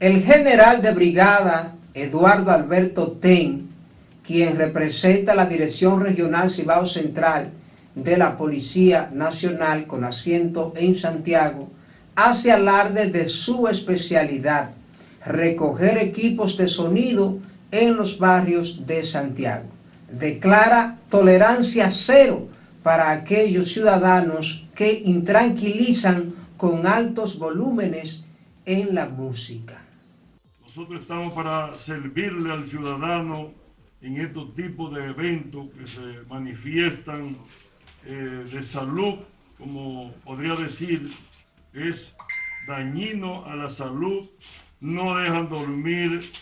El 0.00 0.22
general 0.22 0.80
de 0.80 0.92
brigada 0.92 1.74
Eduardo 1.94 2.50
Alberto 2.50 3.18
Ten, 3.20 3.68
quien 4.24 4.56
representa 4.56 5.34
la 5.34 5.46
Dirección 5.46 6.00
Regional 6.00 6.50
Cibao 6.50 6.86
Central 6.86 7.50
de 7.94 8.16
la 8.16 8.38
Policía 8.38 9.10
Nacional 9.12 9.86
con 9.86 10.04
asiento 10.04 10.72
en 10.76 10.94
Santiago, 10.94 11.68
hace 12.14 12.50
alarde 12.50 13.10
de 13.10 13.28
su 13.28 13.68
especialidad, 13.68 14.70
recoger 15.26 15.98
equipos 15.98 16.56
de 16.56 16.66
sonido 16.66 17.38
en 17.70 17.96
los 17.96 18.18
barrios 18.18 18.86
de 18.86 19.02
Santiago. 19.02 19.66
Declara 20.10 20.96
tolerancia 21.10 21.90
cero 21.90 22.48
para 22.82 23.10
aquellos 23.10 23.70
ciudadanos 23.70 24.66
que 24.74 25.02
intranquilizan 25.04 26.34
con 26.56 26.86
altos 26.86 27.38
volúmenes 27.38 28.24
en 28.64 28.94
la 28.94 29.06
música. 29.08 29.81
Nosotros 30.74 31.02
estamos 31.02 31.34
para 31.34 31.76
servirle 31.80 32.50
al 32.50 32.64
ciudadano 32.64 33.52
en 34.00 34.18
estos 34.18 34.54
tipos 34.54 34.94
de 34.94 35.04
eventos 35.04 35.68
que 35.72 35.86
se 35.86 36.22
manifiestan 36.30 37.36
eh, 38.06 38.46
de 38.50 38.62
salud, 38.62 39.16
como 39.58 40.14
podría 40.24 40.56
decir, 40.56 41.12
es 41.74 42.14
dañino 42.66 43.44
a 43.44 43.54
la 43.54 43.68
salud, 43.68 44.30
no 44.80 45.14
dejan 45.18 45.50
dormir 45.50 46.32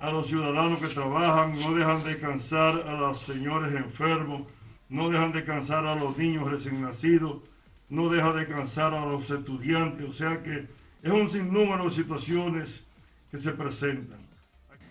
a 0.00 0.10
los 0.10 0.26
ciudadanos 0.26 0.80
que 0.80 0.88
trabajan, 0.88 1.56
no 1.60 1.72
dejan 1.72 2.02
descansar 2.02 2.82
a 2.82 2.94
los 2.94 3.20
señores 3.20 3.72
enfermos, 3.76 4.42
no 4.88 5.08
dejan 5.08 5.30
descansar 5.30 5.86
a 5.86 5.94
los 5.94 6.18
niños 6.18 6.50
recién 6.50 6.82
nacidos, 6.82 7.42
no 7.88 8.08
dejan 8.08 8.38
descansar 8.38 8.92
a 8.92 9.06
los 9.06 9.30
estudiantes, 9.30 10.08
o 10.08 10.14
sea 10.14 10.42
que 10.42 10.66
es 11.00 11.12
un 11.12 11.28
sinnúmero 11.28 11.84
de 11.84 11.90
situaciones 11.92 12.87
que 13.30 13.38
se 13.38 13.52
presentan. 13.52 14.18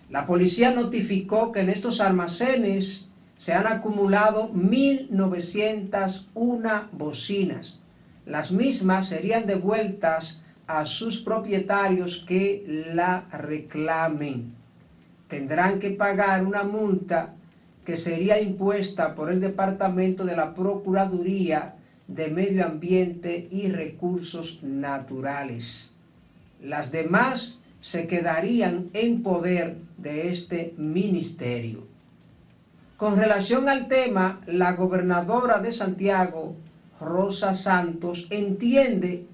La 0.10 0.26
policía 0.26 0.71
notificó 0.71 1.52
que 1.52 1.60
en 1.62 1.69
estos 1.69 2.00
almacenes 2.00 3.08
se 3.36 3.54
han 3.54 3.67
acumulado 3.67 4.50
1.901 4.54 6.89
bocinas. 6.91 7.82
Las 8.26 8.52
mismas 8.52 9.08
serían 9.08 9.45
devueltas 9.45 10.41
a 10.65 10.86
sus 10.86 11.21
propietarios 11.21 12.26
que 12.28 12.86
la 12.93 13.26
reclamen. 13.32 14.54
Tendrán 15.28 15.80
que 15.80 15.91
pagar 15.91 16.45
una 16.45 16.63
multa 16.63 17.36
que 17.86 17.95
sería 17.95 18.41
impuesta 18.41 19.15
por 19.15 19.32
el 19.32 19.39
Departamento 19.39 20.26
de 20.26 20.36
la 20.36 20.54
Procuraduría 20.54 21.76
de 22.08 22.30
Medio 22.30 22.65
Ambiente 22.65 23.47
y 23.52 23.69
Recursos 23.69 24.60
Naturales. 24.62 25.91
Las 26.62 26.91
demás 26.91 27.57
se 27.82 28.08
quedarían 28.08 28.90
en 28.94 29.24
poder 29.24 29.78
de 29.98 30.30
este 30.30 30.74
ministerio. 30.78 31.86
Con 32.98 33.18
relación 33.18 33.70
al 33.70 33.88
tema, 33.88 34.42
la 34.48 34.74
gobernadora 34.74 35.60
de 35.60 35.72
Santiago, 35.72 36.56
Rosa 37.00 37.54
Santos, 37.54 38.28
entiende 38.32 39.26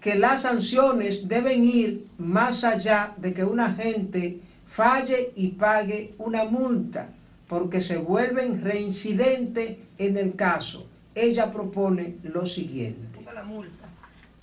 que 0.00 0.14
las 0.14 0.42
sanciones 0.42 1.28
deben 1.28 1.64
ir 1.64 2.06
más 2.16 2.64
allá 2.64 3.14
de 3.18 3.34
que 3.34 3.44
una 3.44 3.74
gente 3.74 4.40
falle 4.66 5.32
y 5.36 5.48
pague 5.48 6.14
una 6.18 6.44
multa, 6.44 7.10
porque 7.48 7.80
se 7.80 7.98
vuelven 7.98 8.62
reincidente 8.62 9.78
en 9.98 10.16
el 10.16 10.34
caso. 10.34 10.86
Ella 11.14 11.52
propone 11.52 12.16
lo 12.22 12.46
siguiente. 12.46 13.18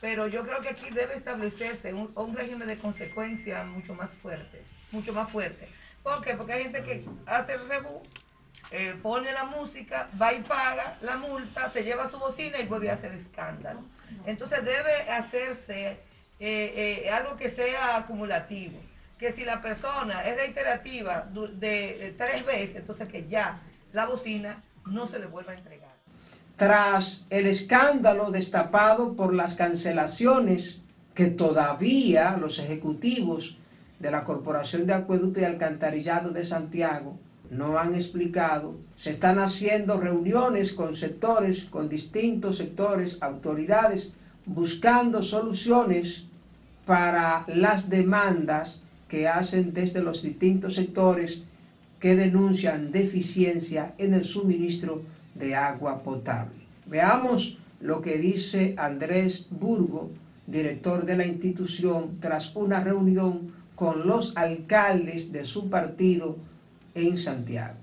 Pero 0.04 0.28
yo 0.28 0.44
creo 0.44 0.60
que 0.60 0.68
aquí 0.68 0.90
debe 0.90 1.16
establecerse 1.16 1.94
un, 1.94 2.36
régimen 2.36 2.68
de 2.68 2.78
consecuencia 2.78 3.64
mucho 3.64 3.96
más 3.96 4.12
fuerte, 4.22 4.62
mucho 4.92 5.14
más 5.14 5.32
fuerte. 5.32 5.70
¿Por 6.04 6.22
qué? 6.22 6.34
Porque 6.34 6.52
hay 6.52 6.64
gente 6.64 6.84
que 6.84 7.06
hace 7.26 7.54
el 7.54 7.70
rebú, 7.70 8.04
eh, 8.72 8.98
pone 9.02 9.32
la 9.32 9.46
música, 9.46 10.10
va 10.22 10.34
y 10.34 10.42
paga 10.42 10.98
la 11.00 11.16
multa, 11.16 11.72
se 11.72 11.86
lleva 11.86 12.10
su 12.10 12.20
bocina 12.20 12.60
y 12.60 12.66
vuelve 12.66 12.90
a 12.90 12.96
hacer 12.96 13.14
escándalo. 13.14 13.80
Entonces 14.26 14.66
debe 14.66 15.10
hacerse 15.10 15.92
eh, 15.92 15.98
eh, 17.08 17.10
algo 17.10 17.38
que 17.38 17.52
sea 17.52 17.96
acumulativo, 17.96 18.78
que 19.18 19.32
si 19.32 19.46
la 19.46 19.62
persona 19.62 20.26
es 20.26 20.36
reiterativa 20.36 21.30
de 21.32 22.14
tres 22.18 22.46
veces, 22.46 22.76
entonces 22.76 23.08
que 23.08 23.26
ya 23.30 23.62
la 23.94 24.06
bocina 24.06 24.62
no 24.86 25.08
se 25.08 25.20
le 25.20 25.28
vuelva 25.28 25.54
a 25.54 25.56
entregar 25.56 25.93
tras 26.64 27.26
el 27.30 27.46
escándalo 27.46 28.32
destapado 28.32 29.18
por 29.18 29.34
las 29.34 29.54
cancelaciones 29.54 30.80
que 31.14 31.26
todavía 31.26 32.38
los 32.38 32.58
ejecutivos 32.58 33.58
de 34.00 34.12
la 34.12 34.24
Corporación 34.24 34.88
de 34.88 34.94
Acueducto 34.94 35.42
y 35.42 35.44
Alcantarillado 35.44 36.30
de 36.30 36.46
Santiago 36.46 37.20
no 37.50 37.78
han 37.78 37.96
explicado, 37.96 38.78
se 38.96 39.10
están 39.10 39.40
haciendo 39.40 40.00
reuniones 40.00 40.72
con 40.72 40.94
sectores, 40.94 41.66
con 41.66 41.90
distintos 41.90 42.56
sectores, 42.56 43.18
autoridades, 43.22 44.14
buscando 44.46 45.22
soluciones 45.22 46.28
para 46.86 47.44
las 47.48 47.90
demandas 47.90 48.82
que 49.10 49.28
hacen 49.28 49.74
desde 49.74 50.02
los 50.02 50.22
distintos 50.22 50.76
sectores 50.76 51.44
que 52.00 52.16
denuncian 52.16 52.94
deficiencia 52.94 53.96
en 53.98 54.14
el 54.14 54.24
suministro 54.24 55.02
de 55.36 55.56
agua 55.56 56.04
potable. 56.04 56.56
Veamos 56.86 57.58
lo 57.80 58.02
que 58.02 58.18
dice 58.18 58.76
Andrés 58.78 59.48
Burgo, 59.50 60.12
director 60.48 61.06
de 61.06 61.18
la 61.18 61.26
institución, 61.26 62.18
tras 62.20 62.56
una 62.56 62.82
reunión 62.82 63.54
con 63.76 64.08
los 64.08 64.36
alcaldes 64.38 65.32
de 65.32 65.44
su 65.44 65.70
partido 65.70 66.38
en 66.94 67.18
Santiago. 67.18 67.76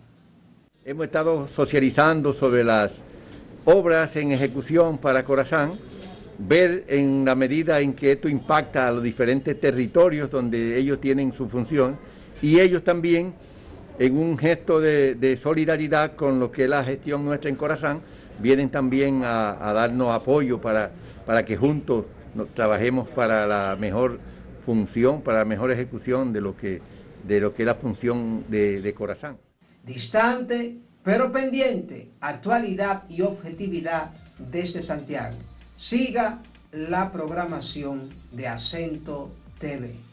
Hemos 0.85 1.07
estado 1.07 1.49
socializando 1.49 2.33
sobre 2.33 2.65
las 2.65 3.03
obras 3.65 4.17
en 4.17 4.33
ejecución 4.33 4.99
para 4.99 5.25
Corazán, 5.25 5.79
ver 6.39 6.85
en 6.89 7.25
la 7.25 7.35
medida 7.35 7.81
en 7.81 7.93
que 7.93 8.13
esto 8.13 8.29
impacta 8.29 8.89
a 8.89 8.91
los 8.91 9.03
diferentes 9.03 9.61
territorios 9.61 10.31
donde 10.31 10.79
ellos 10.79 11.01
tienen 11.01 11.33
su 11.33 11.49
función 11.49 11.99
y 12.41 12.59
ellos 12.59 12.83
también 12.83 13.35
en 14.01 14.17
un 14.17 14.39
gesto 14.39 14.81
de, 14.81 15.39
solidaridad 15.41 16.17
con 16.17 16.41
lo 16.41 16.51
que 16.51 16.65
es 16.65 16.71
la 16.71 16.83
gestión 16.83 17.23
nuestra 17.23 17.51
en 17.51 17.57
Corazán, 17.57 18.01
vienen 18.39 18.71
también 18.71 19.21
a, 19.25 19.73
darnos 19.75 20.11
apoyo 20.11 20.59
para, 20.59 20.91
para 21.27 21.45
que 21.45 21.55
juntos 21.55 22.07
trabajemos 22.55 23.07
para 23.11 23.47
la 23.47 23.77
mejor 23.79 24.19
función, 24.65 25.21
para 25.21 25.41
la 25.41 25.45
mejor 25.45 25.71
ejecución 25.71 26.33
de 26.33 26.41
lo 26.41 26.57
que, 26.57 26.81
de 27.25 27.41
lo 27.41 27.55
que 27.55 27.63
es 27.63 27.67
la 27.67 27.75
función 27.75 28.45
de, 28.49 28.81
de 28.81 28.95
Corazán. 28.95 29.37
Distante, 29.85 30.79
pero 31.03 31.31
pendiente, 31.31 32.13
actualidad 32.23 33.03
y 33.11 33.21
objetividad 33.21 34.13
desde 34.39 34.81
Santiago. 34.81 35.37
Siga 35.77 36.39
la 36.73 37.13
programación 37.13 38.09
de 38.33 38.49
Acento 38.49 39.31
TV. 39.59 40.10